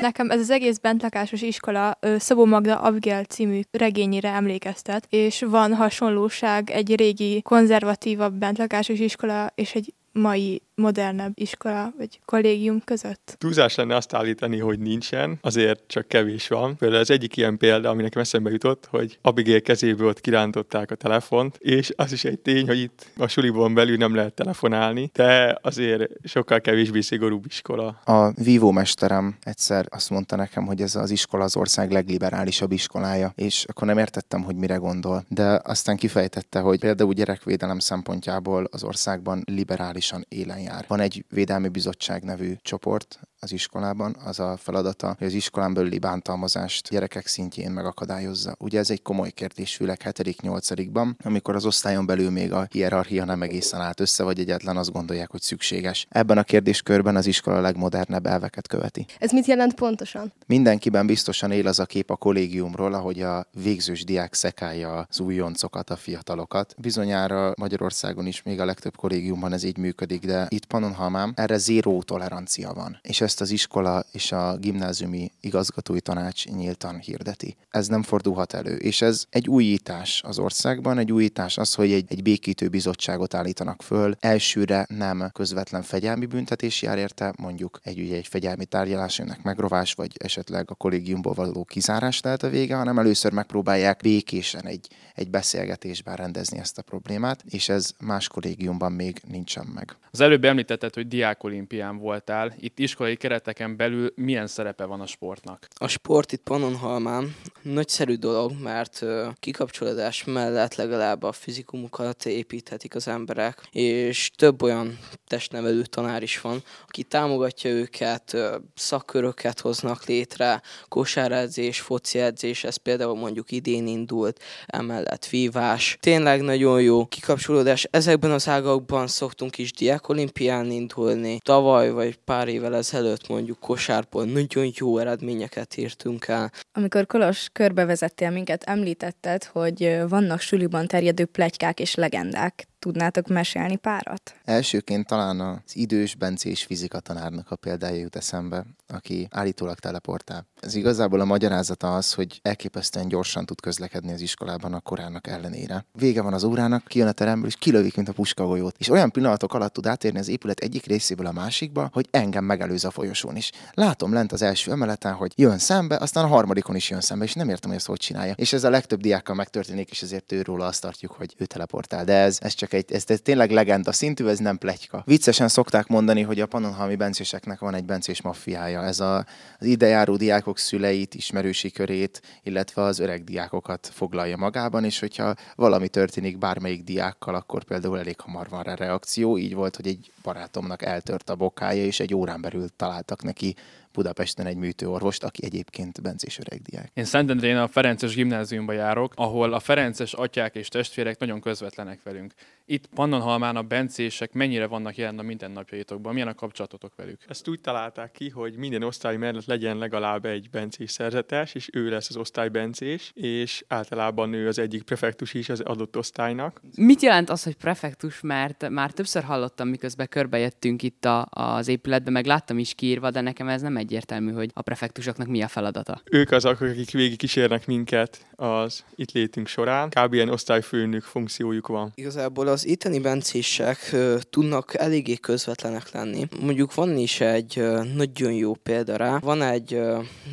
Nekem 0.02 0.30
ez 0.30 0.40
az 0.40 0.50
egész 0.50 0.78
bentlakásos 0.78 1.42
iskola 1.42 2.00
Szabó 2.18 2.46
Magda 2.46 2.82
Abigail 2.82 3.24
című 3.24 3.62
regényére 3.72 4.30
emlékeztet, 4.30 5.06
és 5.10 5.42
van 5.42 5.74
hasonlóság 5.74 6.70
egy 6.70 6.96
régi 6.96 7.42
konzervatívabb 7.42 8.34
bentlakásos 8.34 9.00
iskola 9.00 9.52
és 9.56 9.76
egy 9.76 9.94
mai 10.12 10.62
modernebb 10.80 11.32
iskola 11.36 11.94
vagy 11.98 12.20
kollégium 12.26 12.82
között? 12.86 13.36
Túlzás 13.38 13.76
lenne 13.76 13.96
azt 13.96 14.14
állítani, 14.14 14.60
hogy 14.60 14.80
nincsen, 14.80 15.38
azért 15.42 15.84
csak 15.88 16.08
kevés 16.08 16.48
van. 16.48 16.76
Például 16.76 17.02
az 17.02 17.12
egyik 17.12 17.38
ilyen 17.38 17.58
példa, 17.58 17.90
ami 17.90 18.02
nekem 18.02 18.22
eszembe 18.22 18.50
jutott, 18.50 18.88
hogy 18.90 19.20
Abigail 19.22 19.62
kezéből 19.62 20.08
ott 20.08 20.22
kirántották 20.22 20.92
a 20.92 20.96
telefont, 20.96 21.58
és 21.60 21.94
az 21.96 22.12
is 22.12 22.24
egy 22.24 22.40
tény, 22.40 22.68
hogy 22.68 22.80
itt 22.80 23.06
a 23.18 23.28
suliból 23.28 23.70
belül 23.74 23.98
nem 23.98 24.16
lehet 24.16 24.34
telefonálni, 24.34 25.10
de 25.14 25.58
azért 25.62 26.12
sokkal 26.24 26.62
kevésbé 26.62 27.02
szigorúbb 27.02 27.46
iskola. 27.46 27.88
A 28.06 28.32
vívó 28.32 28.72
mesterem 28.72 29.38
egyszer 29.44 29.86
azt 29.90 30.10
mondta 30.10 30.36
nekem, 30.36 30.66
hogy 30.66 30.82
ez 30.82 30.96
az 30.96 31.12
iskola 31.12 31.44
az 31.44 31.56
ország 31.56 31.92
legliberálisabb 31.92 32.72
iskolája, 32.72 33.32
és 33.36 33.66
akkor 33.68 33.88
nem 33.88 33.98
értettem, 33.98 34.44
hogy 34.44 34.56
mire 34.56 34.76
gondol. 34.76 35.26
De 35.28 35.62
aztán 35.64 35.98
kifejtette, 35.98 36.60
hogy 36.60 36.80
például 36.80 37.14
gyerekvédelem 37.14 37.80
szempontjából 37.80 38.68
az 38.72 38.84
országban 38.84 39.44
liberálisan 39.46 40.26
élen 40.30 40.60
jár. 40.70 40.86
Van 40.88 41.00
egy 41.00 41.26
védelmi 41.30 41.68
bizottság 41.68 42.24
nevű 42.24 42.54
csoport, 42.62 43.20
az 43.40 43.52
iskolában, 43.52 44.16
az 44.26 44.40
a 44.40 44.58
feladata, 44.58 45.16
hogy 45.18 45.28
az 45.28 45.34
iskolán 45.34 45.74
belüli 45.74 46.00
bántalmazást 46.00 46.90
gyerekek 46.90 47.28
szintjén 47.28 47.72
megakadályozza. 47.72 48.56
Ugye 48.60 48.80
ez 48.80 48.90
egy 48.90 49.02
komoly 49.02 49.30
kérdés, 49.30 49.76
főleg 49.76 50.02
7.-8.-ban, 50.04 51.16
amikor 51.24 51.56
az 51.56 51.66
osztályon 51.66 52.06
belül 52.06 52.30
még 52.30 52.54
a 52.54 52.68
hierarchia 52.72 53.26
nem 53.26 53.42
egészen 53.42 53.82
állt 53.82 54.00
össze, 54.00 54.24
vagy 54.24 54.40
egyetlen 54.40 54.78
azt 54.78 54.92
gondolják, 54.92 55.32
hogy 55.32 55.42
szükséges. 55.42 56.08
Ebben 56.10 56.38
a 56.38 56.44
kérdéskörben 56.44 57.16
az 57.16 57.26
iskola 57.26 57.60
legmodernebb 57.60 58.26
elveket 58.26 58.68
követi. 58.68 59.06
Ez 59.20 59.32
mit 59.32 59.46
jelent 59.46 59.74
pontosan? 59.74 60.34
Mindenkiben 60.48 61.06
biztosan 61.06 61.52
él 61.52 61.68
az 61.68 61.80
a 61.80 61.86
kép 61.86 62.10
a 62.10 62.16
kollégiumról, 62.16 62.94
ahogy 62.94 63.22
a 63.22 63.46
végzős 63.64 64.04
diák 64.04 64.34
szekálja 64.34 65.06
az 65.10 65.20
újoncokat, 65.20 65.90
a 65.90 65.96
fiatalokat. 65.96 66.76
Bizonyára 66.78 67.54
Magyarországon 67.58 68.26
is 68.26 68.44
még 68.44 68.60
a 68.60 68.66
legtöbb 68.66 68.96
kollégiumban 68.96 69.54
ez 69.54 69.64
így 69.64 69.78
működik, 69.78 70.26
de 70.26 70.46
itt 70.50 70.66
Pannonhalmán 70.66 71.34
erre 71.36 71.58
zéró 71.58 72.04
tolerancia 72.04 72.74
van. 72.74 73.00
És 73.02 73.22
ezt 73.30 73.42
az 73.42 73.52
iskola 73.52 74.04
és 74.12 74.32
a 74.32 74.58
gimnáziumi 74.58 75.32
igazgatói 75.42 76.02
tanács 76.02 76.46
nyíltan 76.46 77.00
hirdeti. 77.00 77.58
Ez 77.70 77.88
nem 77.88 78.04
fordulhat 78.04 78.54
elő, 78.54 78.76
és 78.76 79.02
ez 79.02 79.26
egy 79.30 79.48
újítás 79.48 80.22
az 80.26 80.40
országban, 80.40 80.98
egy 80.98 81.12
újítás 81.12 81.58
az, 81.58 81.74
hogy 81.74 81.92
egy, 81.92 82.06
egy 82.08 82.24
békítő 82.24 82.68
bizottságot 82.68 83.34
állítanak 83.34 83.82
föl. 83.82 84.16
Elsőre 84.20 84.86
nem 84.90 85.30
közvetlen 85.34 85.82
fegyelmi 85.82 86.26
büntetés 86.26 86.82
jár 86.82 86.98
érte, 86.98 87.34
mondjuk 87.38 87.80
egy, 87.84 88.00
ugye, 88.00 88.16
egy 88.16 88.28
fegyelmi 88.28 88.66
tárgyalás, 88.66 89.20
önnek 89.20 89.44
megrovás, 89.44 89.94
vagy 89.94 90.12
esetleg 90.20 90.66
a 90.70 90.76
kollégiumból 90.76 91.34
való 91.34 91.64
kizárás 91.64 92.22
lehet 92.22 92.44
a 92.44 92.50
vége, 92.50 92.76
hanem 92.76 93.00
először 93.00 93.32
megpróbálják 93.32 94.00
békésen 94.02 94.66
egy, 94.66 94.88
egy 95.16 95.30
beszélgetésben 95.30 96.16
rendezni 96.16 96.60
ezt 96.60 96.78
a 96.78 96.82
problémát, 96.82 97.44
és 97.50 97.70
ez 97.70 97.92
más 98.00 98.28
kollégiumban 98.28 98.92
még 98.92 99.22
nincsen 99.28 99.66
meg. 99.74 99.96
Az 100.12 100.20
előbb 100.20 100.44
említetted, 100.44 100.94
hogy 100.94 101.08
diákolimpián 101.08 101.98
voltál. 101.98 102.54
Itt 102.60 102.80
iskolai 102.80 103.16
kereteken 103.20 103.78
belül 103.78 104.12
milyen 104.16 104.48
szerepe 104.48 104.86
van 104.86 105.02
a 105.02 105.06
sportnak? 105.06 105.68
A 105.76 105.88
sport 105.88 106.32
itt 106.32 106.44
Pannonhalmán 106.44 107.36
nagyszerű 107.62 108.16
dolog, 108.16 108.52
mert 108.62 109.06
kikapcsolódás 109.40 110.24
mellett 110.24 110.76
legalább 110.76 111.24
a 111.24 111.32
fizikumukat 111.32 112.26
építhetik 112.26 112.96
az 112.96 113.08
emberek, 113.08 113.68
és 113.72 114.32
több 114.36 114.62
olyan 114.62 115.00
testnevelő 115.28 115.82
tanár 115.82 116.24
is 116.24 116.42
van, 116.42 116.64
aki 116.88 117.04
támogatja 117.04 117.70
őket, 117.70 118.38
szakköröket 118.76 119.60
hoznak 119.60 120.06
létre, 120.06 120.62
kosáredzés, 120.88 121.82
foci 121.82 122.20
edzés, 122.20 122.64
ez 122.64 122.76
például 122.76 123.16
mondjuk 123.16 123.52
idén 123.52 123.88
indult, 123.88 124.40
emellett 124.66 125.26
vívás. 125.26 125.98
Tényleg 126.00 126.42
nagyon 126.42 126.82
jó 126.82 127.06
kikapcsolódás. 127.06 127.88
Ezekben 127.92 128.32
az 128.32 128.48
ágakban 128.48 129.08
szoktunk 129.08 129.58
is 129.58 129.72
diákolimpián 129.72 130.72
indulni. 130.72 131.38
Tavaly 131.44 131.92
vagy 131.92 132.16
pár 132.16 132.48
évvel 132.48 132.76
ezelőtt 132.76 133.09
mondjuk 133.28 133.60
kosárból 133.60 134.26
nagyon 134.26 134.72
jó 134.76 134.98
eredményeket 134.98 135.78
írtunk 135.78 136.28
el. 136.28 136.52
Amikor 136.72 137.06
Kolos 137.06 137.50
körbevezettél 137.52 138.30
minket, 138.30 138.64
említetted, 138.64 139.44
hogy 139.44 140.00
vannak 140.10 140.40
suliban 140.40 140.88
terjedő 140.88 141.26
plegykák 141.26 141.80
és 141.80 141.96
legendák. 141.96 142.69
Tudnátok 142.80 143.28
mesélni 143.28 143.76
párat? 143.76 144.36
Elsőként 144.46 145.08
talán 145.08 145.40
az 145.40 145.76
idős 145.76 146.16
bencés 146.16 146.64
fizikatanárnak 146.64 147.52
a 147.52 147.56
példája 147.56 147.96
jut 147.96 148.16
eszembe, 148.16 148.66
aki 148.88 149.28
állítólag 149.32 149.80
teleportál. 149.80 150.46
Ez 150.60 150.76
igazából 150.76 151.20
a 151.20 151.26
magyarázata 151.26 151.96
az, 151.96 152.14
hogy 152.14 152.40
elképesztően 152.44 153.08
gyorsan 153.08 153.46
tud 153.46 153.62
közlekedni 153.62 154.14
az 154.14 154.22
iskolában 154.22 154.74
a 154.74 154.80
korának 154.80 155.28
ellenére. 155.28 155.86
Vége 155.92 156.22
van 156.22 156.34
az 156.34 156.44
órának, 156.44 156.84
kijön 156.86 157.08
a 157.08 157.12
teremből, 157.12 157.48
és 157.48 157.56
kilövik, 157.56 157.96
mint 157.96 158.10
a 158.10 158.14
puskagolyót. 158.14 158.76
És 158.78 158.90
olyan 158.90 159.12
pillanatok 159.12 159.54
alatt 159.54 159.74
tud 159.74 159.86
átérni 159.86 160.20
az 160.20 160.28
épület 160.28 160.60
egyik 160.60 160.86
részéből 160.86 161.26
a 161.26 161.32
másikba, 161.32 161.90
hogy 161.94 162.08
engem 162.12 162.44
megelőz 162.44 162.86
a 162.86 162.92
folyosón 162.92 163.36
is. 163.36 163.52
Látom 163.74 164.14
lent 164.14 164.32
az 164.32 164.42
első 164.42 164.72
emeleten, 164.72 165.14
hogy 165.14 165.34
jön 165.36 165.58
szembe, 165.58 165.98
aztán 165.98 166.24
a 166.24 166.28
harmadikon 166.28 166.76
is 166.76 166.90
jön 166.90 167.02
szembe, 167.02 167.26
és 167.26 167.34
nem 167.34 167.50
értem, 167.50 167.70
hogy 167.70 167.80
ezt 167.80 167.88
hogy 167.88 168.00
csinálja. 168.00 168.34
És 168.36 168.54
ez 168.54 168.64
a 168.64 168.70
legtöbb 168.70 169.02
diákkal 169.02 169.36
megtörténik, 169.36 169.90
és 169.90 170.02
ezért 170.02 170.32
őróla 170.32 170.66
azt 170.66 170.82
tartjuk, 170.82 171.12
hogy 171.12 171.36
ő 171.38 171.46
teleportál. 171.46 172.06
De 172.06 172.14
ez, 172.14 172.38
ez 172.42 172.54
csak 172.54 172.69
csak 172.70 172.80
egy, 172.80 172.96
ez, 172.96 173.04
ez 173.08 173.22
tényleg 173.22 173.52
legenda 173.52 173.92
szintű, 173.92 174.28
ez 174.28 174.40
nem 174.40 174.58
pletyka. 174.58 175.04
Viccesen 175.06 175.48
szokták 175.48 175.88
mondani, 175.88 176.22
hogy 176.22 176.40
a 176.40 176.46
pannonhalmi 176.46 176.96
bencéseknek 176.96 177.60
van 177.60 177.74
egy 177.74 177.86
bencés 177.86 178.22
maffiája. 178.22 178.84
Ez 178.84 179.00
a, 179.00 179.26
az 179.60 179.66
idejáró 179.66 180.16
diákok 180.16 180.58
szüleit, 180.58 181.16
ismerősi 181.16 181.72
körét, 181.72 182.22
illetve 182.44 182.82
az 182.82 183.00
öreg 183.00 183.24
diákokat 183.24 183.90
foglalja 183.94 184.38
magában, 184.38 184.84
és 184.84 185.00
hogyha 185.00 185.36
valami 185.56 185.88
történik 185.88 186.38
bármelyik 186.38 186.84
diákkal, 186.84 187.36
akkor 187.36 187.64
például 187.64 188.00
elég 188.00 188.20
hamar 188.20 188.50
van 188.50 188.64
rá 188.64 188.74
reakció. 188.74 189.38
Így 189.38 189.54
volt, 189.54 189.76
hogy 189.76 189.88
egy 189.88 190.12
barátomnak 190.24 190.82
eltört 190.82 191.30
a 191.30 191.36
bokája, 191.36 191.84
és 191.84 192.00
egy 192.00 192.14
órán 192.14 192.42
belül 192.42 192.68
találtak 192.76 193.24
neki 193.24 193.56
Budapesten 193.94 194.46
egy 194.46 194.56
műtőorvost, 194.56 195.24
aki 195.24 195.46
egyébként 195.46 196.02
bencés 196.02 196.40
öregdiák. 196.40 196.92
Én 196.94 197.04
Szentendrén 197.04 197.58
a 197.58 197.68
Ferences 197.68 198.16
gimnáziumba 198.16 198.72
járok, 198.72 199.14
ahol 199.16 199.54
a 199.54 199.60
Ferences 199.60 200.14
atyák 200.14 200.56
és 200.56 200.68
testvérek 200.68 201.20
nagyon 201.20 201.42
közvetlenek 201.42 202.04
velünk. 202.04 202.34
Itt 202.66 202.88
Pannonhalmán 202.88 203.56
a 203.56 203.62
bencések 203.62 204.34
mennyire 204.34 204.68
vannak 204.68 204.98
jelen 204.98 205.20
a 205.20 205.22
mindennapjaitokban? 205.22 206.14
Milyen 206.14 206.28
a 206.28 206.34
kapcsolatotok 206.34 206.96
velük? 206.96 207.22
Ezt 207.28 207.48
úgy 207.48 207.62
találták 207.62 208.12
ki, 208.12 208.30
hogy 208.30 208.56
minden 208.56 208.84
osztály 208.84 209.18
mellett 209.18 209.46
legyen 209.46 209.78
legalább 209.78 210.26
egy 210.26 210.50
bencés 210.50 210.92
szerzetes, 210.92 211.54
és 211.54 211.70
ő 211.74 211.90
lesz 211.90 212.10
az 212.10 212.18
osztály 212.18 212.50
bencés, 212.50 213.12
és 213.16 213.64
általában 213.68 214.34
ő 214.34 214.48
az 214.48 214.60
egyik 214.60 214.84
prefektus 214.84 215.34
is 215.34 215.50
az 215.50 215.60
adott 215.60 215.98
osztálynak. 215.98 216.62
Mit 216.76 217.02
jelent 217.02 217.30
az, 217.30 217.44
hogy 217.44 217.56
prefektus? 217.56 218.22
Mert 218.22 218.70
már 218.70 218.92
többször 218.92 219.24
hallottam, 219.24 219.68
miközben 219.68 220.08
körbejöttünk 220.10 220.84
itt 220.84 221.06
a, 221.06 221.28
az 221.30 221.68
épületbe, 221.68 222.12
meg 222.12 222.26
láttam 222.26 222.58
is 222.58 222.74
kiírva, 222.74 223.12
de 223.12 223.22
nekem 223.22 223.48
ez 223.48 223.62
nem 223.62 223.78
egy 223.78 223.89
egyértelmű, 223.90 224.32
hogy 224.32 224.50
a 224.54 224.62
prefektusoknak 224.62 225.28
mi 225.28 225.42
a 225.42 225.48
feladata. 225.48 226.02
Ők 226.12 226.32
azok, 226.32 226.62
akik 226.62 226.92
végig 226.92 227.18
kísérnek 227.18 227.68
minket 227.68 228.26
az 228.36 228.84
itt 228.96 229.12
létünk 229.12 229.48
során. 229.48 229.90
Kb. 229.90 230.14
ilyen 230.14 230.30
osztályfőnök 230.30 231.04
funkciójuk 231.04 231.68
van. 231.68 231.92
Igazából 231.96 232.48
az 232.48 232.68
itteni 232.68 233.00
bencések 233.00 233.96
tudnak 234.30 234.74
eléggé 234.78 235.16
közvetlenek 235.16 235.92
lenni. 235.92 236.28
Mondjuk 236.42 236.74
van 236.74 236.98
is 236.98 237.22
egy 237.22 237.64
nagyon 237.96 238.32
jó 238.32 238.54
példa 238.54 238.96
rá. 238.96 239.18
Van 239.18 239.42
egy 239.42 239.82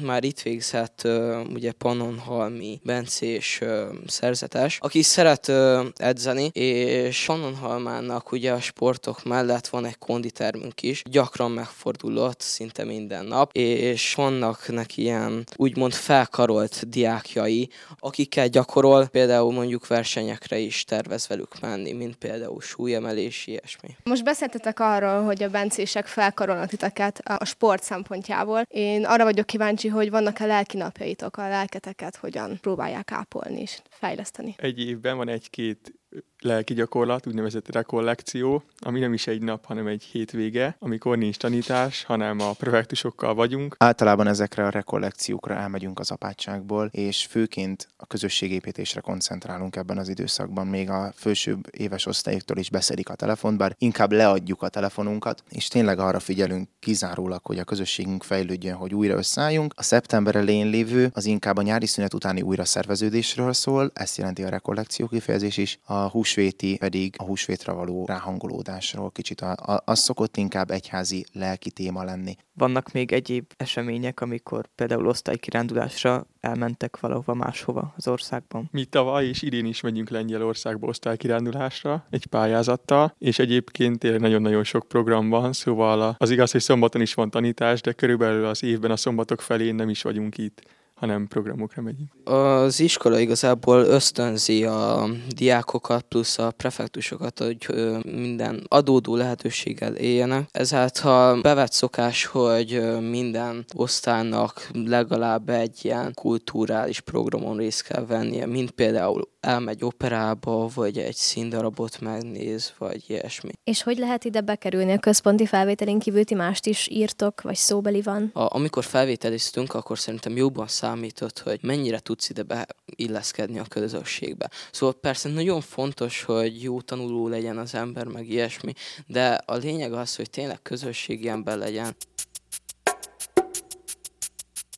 már 0.02 0.24
itt 0.24 0.40
végzett 0.40 1.08
ugye 1.52 1.72
Pannonhalmi 1.72 2.80
bencés 2.82 3.60
szerzetes, 4.06 4.78
aki 4.80 5.02
szeret 5.02 5.52
edzeni, 5.94 6.50
és 6.52 7.24
Pannonhalmának 7.26 8.32
ugye 8.32 8.52
a 8.52 8.60
sportok 8.60 9.24
mellett 9.24 9.66
van 9.66 9.84
egy 9.84 9.98
konditermünk 9.98 10.82
is, 10.82 11.02
gyakran 11.10 11.50
megfordulott 11.50 12.40
szinte 12.40 12.84
minden 12.84 13.24
nap, 13.24 13.35
és 13.52 14.14
vannak 14.14 14.68
neki 14.68 15.02
ilyen 15.02 15.44
úgymond 15.56 15.92
felkarolt 15.92 16.88
diákjai, 16.88 17.68
akikkel 17.98 18.48
gyakorol, 18.48 19.06
például 19.06 19.52
mondjuk 19.52 19.86
versenyekre 19.86 20.58
is 20.58 20.84
tervez 20.84 21.26
velük 21.26 21.60
menni, 21.60 21.92
mint 21.92 22.16
például 22.16 22.60
súlyemelés, 22.60 23.46
ilyesmi. 23.46 23.96
Most 24.04 24.24
beszéltetek 24.24 24.80
arról, 24.80 25.22
hogy 25.22 25.42
a 25.42 25.48
bencések 25.48 26.06
felkarolnak 26.06 26.68
titeket 26.68 27.20
a 27.24 27.44
sport 27.44 27.82
szempontjából. 27.82 28.62
Én 28.68 29.04
arra 29.04 29.24
vagyok 29.24 29.46
kíváncsi, 29.46 29.88
hogy 29.88 30.10
vannak-e 30.10 30.46
lelki 30.46 30.76
napjaitok, 30.76 31.36
a 31.36 31.48
lelketeket 31.48 32.16
hogyan 32.16 32.58
próbálják 32.60 33.12
ápolni 33.12 33.60
és 33.60 33.80
fejleszteni. 33.90 34.54
Egy 34.58 34.78
évben 34.78 35.16
van 35.16 35.28
egy-két 35.28 35.92
lelki 36.40 36.74
gyakorlat, 36.74 37.26
úgynevezett 37.26 37.72
rekollekció, 37.72 38.62
ami 38.78 39.00
nem 39.00 39.12
is 39.12 39.26
egy 39.26 39.42
nap, 39.42 39.64
hanem 39.64 39.86
egy 39.86 40.02
hétvége, 40.02 40.76
amikor 40.78 41.18
nincs 41.18 41.36
tanítás, 41.36 42.04
hanem 42.04 42.40
a 42.40 42.52
prefektusokkal 42.52 43.34
vagyunk. 43.34 43.74
Általában 43.78 44.26
ezekre 44.26 44.66
a 44.66 44.70
rekollekciókra 44.70 45.54
elmegyünk 45.54 45.98
az 45.98 46.10
apátságból, 46.10 46.88
és 46.92 47.26
főként 47.26 47.88
a 47.96 48.06
közösségépítésre 48.06 49.00
koncentrálunk 49.00 49.76
ebben 49.76 49.98
az 49.98 50.08
időszakban. 50.08 50.66
Még 50.66 50.90
a 50.90 51.12
fősőbb 51.16 51.66
éves 51.70 52.06
osztályoktól 52.06 52.56
is 52.56 52.70
beszedik 52.70 53.08
a 53.08 53.14
telefont, 53.14 53.58
bár 53.58 53.74
inkább 53.78 54.12
leadjuk 54.12 54.62
a 54.62 54.68
telefonunkat, 54.68 55.42
és 55.48 55.68
tényleg 55.68 55.98
arra 55.98 56.20
figyelünk 56.20 56.68
kizárólag, 56.80 57.40
hogy 57.42 57.58
a 57.58 57.64
közösségünk 57.64 58.22
fejlődjön, 58.22 58.74
hogy 58.74 58.94
újra 58.94 59.16
összeálljunk. 59.16 59.72
A 59.76 59.82
szeptember 59.82 60.36
elején 60.36 60.66
lévő 60.66 61.10
az 61.12 61.24
inkább 61.24 61.56
a 61.56 61.62
nyári 61.62 61.86
szünet 61.86 62.14
utáni 62.14 62.42
újra 62.42 62.64
szerveződésről 62.64 63.52
szól, 63.52 63.90
ezt 63.94 64.16
jelenti 64.16 64.42
a 64.42 64.48
rekollekció 64.48 65.06
kifejezés 65.06 65.56
is. 65.56 65.78
A 65.84 65.95
húsvéti 65.96 66.76
pedig 66.76 67.14
a 67.18 67.24
húsvétra 67.24 67.74
való 67.74 68.04
ráhangolódásról 68.06 69.10
kicsit. 69.10 69.40
A, 69.40 69.50
a, 69.50 69.82
az 69.84 69.98
szokott 69.98 70.36
inkább 70.36 70.70
egyházi 70.70 71.24
lelki 71.32 71.70
téma 71.70 72.04
lenni. 72.04 72.36
Vannak 72.52 72.92
még 72.92 73.12
egyéb 73.12 73.52
események, 73.56 74.20
amikor 74.20 74.68
például 74.74 75.06
osztálykirándulásra 75.06 76.26
elmentek 76.40 77.00
valahova 77.00 77.34
máshova 77.34 77.94
az 77.96 78.08
országban? 78.08 78.68
Mi 78.72 78.84
tavaly 78.84 79.26
és 79.26 79.42
idén 79.42 79.66
is 79.66 79.80
megyünk 79.80 80.08
Lengyelországba 80.08 80.86
osztálykirándulásra 80.86 82.06
egy 82.10 82.26
pályázattal, 82.26 83.14
és 83.18 83.38
egyébként 83.38 83.98
tényleg 83.98 84.20
nagyon-nagyon 84.20 84.64
sok 84.64 84.88
program 84.88 85.28
van, 85.28 85.52
szóval 85.52 86.14
az 86.18 86.30
igaz, 86.30 86.50
hogy 86.50 86.60
szombaton 86.60 87.00
is 87.00 87.14
van 87.14 87.30
tanítás, 87.30 87.80
de 87.80 87.92
körülbelül 87.92 88.44
az 88.44 88.62
évben 88.62 88.90
a 88.90 88.96
szombatok 88.96 89.40
felén 89.40 89.74
nem 89.74 89.88
is 89.88 90.02
vagyunk 90.02 90.38
itt 90.38 90.62
hanem 90.96 91.26
programokra 91.26 91.82
megyünk. 91.82 92.10
Az 92.24 92.80
iskola 92.80 93.18
igazából 93.18 93.78
ösztönzi 93.78 94.64
a 94.64 95.08
diákokat 95.28 96.02
plusz 96.02 96.38
a 96.38 96.50
prefektusokat, 96.50 97.38
hogy 97.38 97.66
minden 98.04 98.64
adódó 98.68 99.16
lehetőséggel 99.16 99.94
éljenek. 99.94 100.48
Ezáltal 100.52 101.40
bevett 101.40 101.72
szokás, 101.72 102.24
hogy 102.24 102.98
minden 103.10 103.64
osztálynak 103.74 104.68
legalább 104.72 105.48
egy 105.48 105.78
ilyen 105.82 106.14
kulturális 106.14 107.00
programon 107.00 107.56
részt 107.56 107.82
kell 107.82 108.06
vennie, 108.06 108.46
mint 108.46 108.70
például 108.70 109.28
elmegy 109.46 109.84
operába, 109.84 110.68
vagy 110.74 110.98
egy 110.98 111.14
színdarabot 111.14 112.00
megnéz, 112.00 112.72
vagy 112.78 113.04
ilyesmi. 113.06 113.50
És 113.64 113.82
hogy 113.82 113.98
lehet 113.98 114.24
ide 114.24 114.40
bekerülni 114.40 114.92
a 114.92 114.98
központi 114.98 115.46
felvételén 115.46 115.98
kívül 115.98 116.24
ti 116.24 116.34
mást 116.34 116.66
is 116.66 116.88
írtok, 116.88 117.42
vagy 117.42 117.56
szóbeli 117.56 118.02
van? 118.02 118.30
A, 118.34 118.54
amikor 118.54 118.84
felvételiztünk, 118.84 119.74
akkor 119.74 119.98
szerintem 119.98 120.36
jobban 120.36 120.66
számított, 120.66 121.38
hogy 121.38 121.58
mennyire 121.62 121.98
tudsz 121.98 122.28
ide 122.28 122.42
beilleszkedni 122.42 123.58
a 123.58 123.64
közösségbe. 123.68 124.50
Szóval 124.70 124.94
persze 124.94 125.28
nagyon 125.28 125.60
fontos, 125.60 126.22
hogy 126.22 126.62
jó 126.62 126.80
tanuló 126.80 127.28
legyen 127.28 127.58
az 127.58 127.74
ember, 127.74 128.06
meg 128.06 128.28
ilyesmi, 128.28 128.72
de 129.06 129.40
a 129.44 129.54
lényeg 129.54 129.92
az, 129.92 130.16
hogy 130.16 130.30
tényleg 130.30 130.62
közösségi 130.62 131.28
ember 131.28 131.58
legyen. 131.58 131.96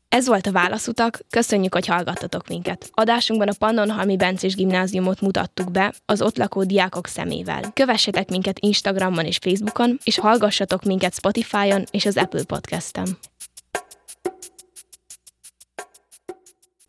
Ez 0.09 0.27
volt 0.27 0.47
a 0.47 0.53
Válaszutak, 0.53 1.21
köszönjük, 1.31 1.75
hogy 1.75 1.87
hallgattatok 1.87 2.49
minket. 2.49 2.91
Adásunkban 2.93 3.49
a 3.49 3.55
Pannonhalmi 3.59 4.17
Bencés 4.17 4.55
Gimnáziumot 4.55 5.21
mutattuk 5.21 5.71
be 5.71 5.95
az 6.07 6.23
ott 6.23 6.37
lakó 6.37 6.65
diákok 6.65 7.07
szemével. 7.07 7.71
Kövessetek 7.75 8.29
minket 8.29 8.59
Instagramon 8.59 9.25
és 9.25 9.37
Facebookon, 9.37 9.99
és 10.05 10.19
hallgassatok 10.19 10.83
minket 10.83 11.15
Spotify-on 11.15 11.85
és 11.91 12.07
az 12.07 12.17
Apple 12.17 12.45
Podcast-en. 12.45 13.19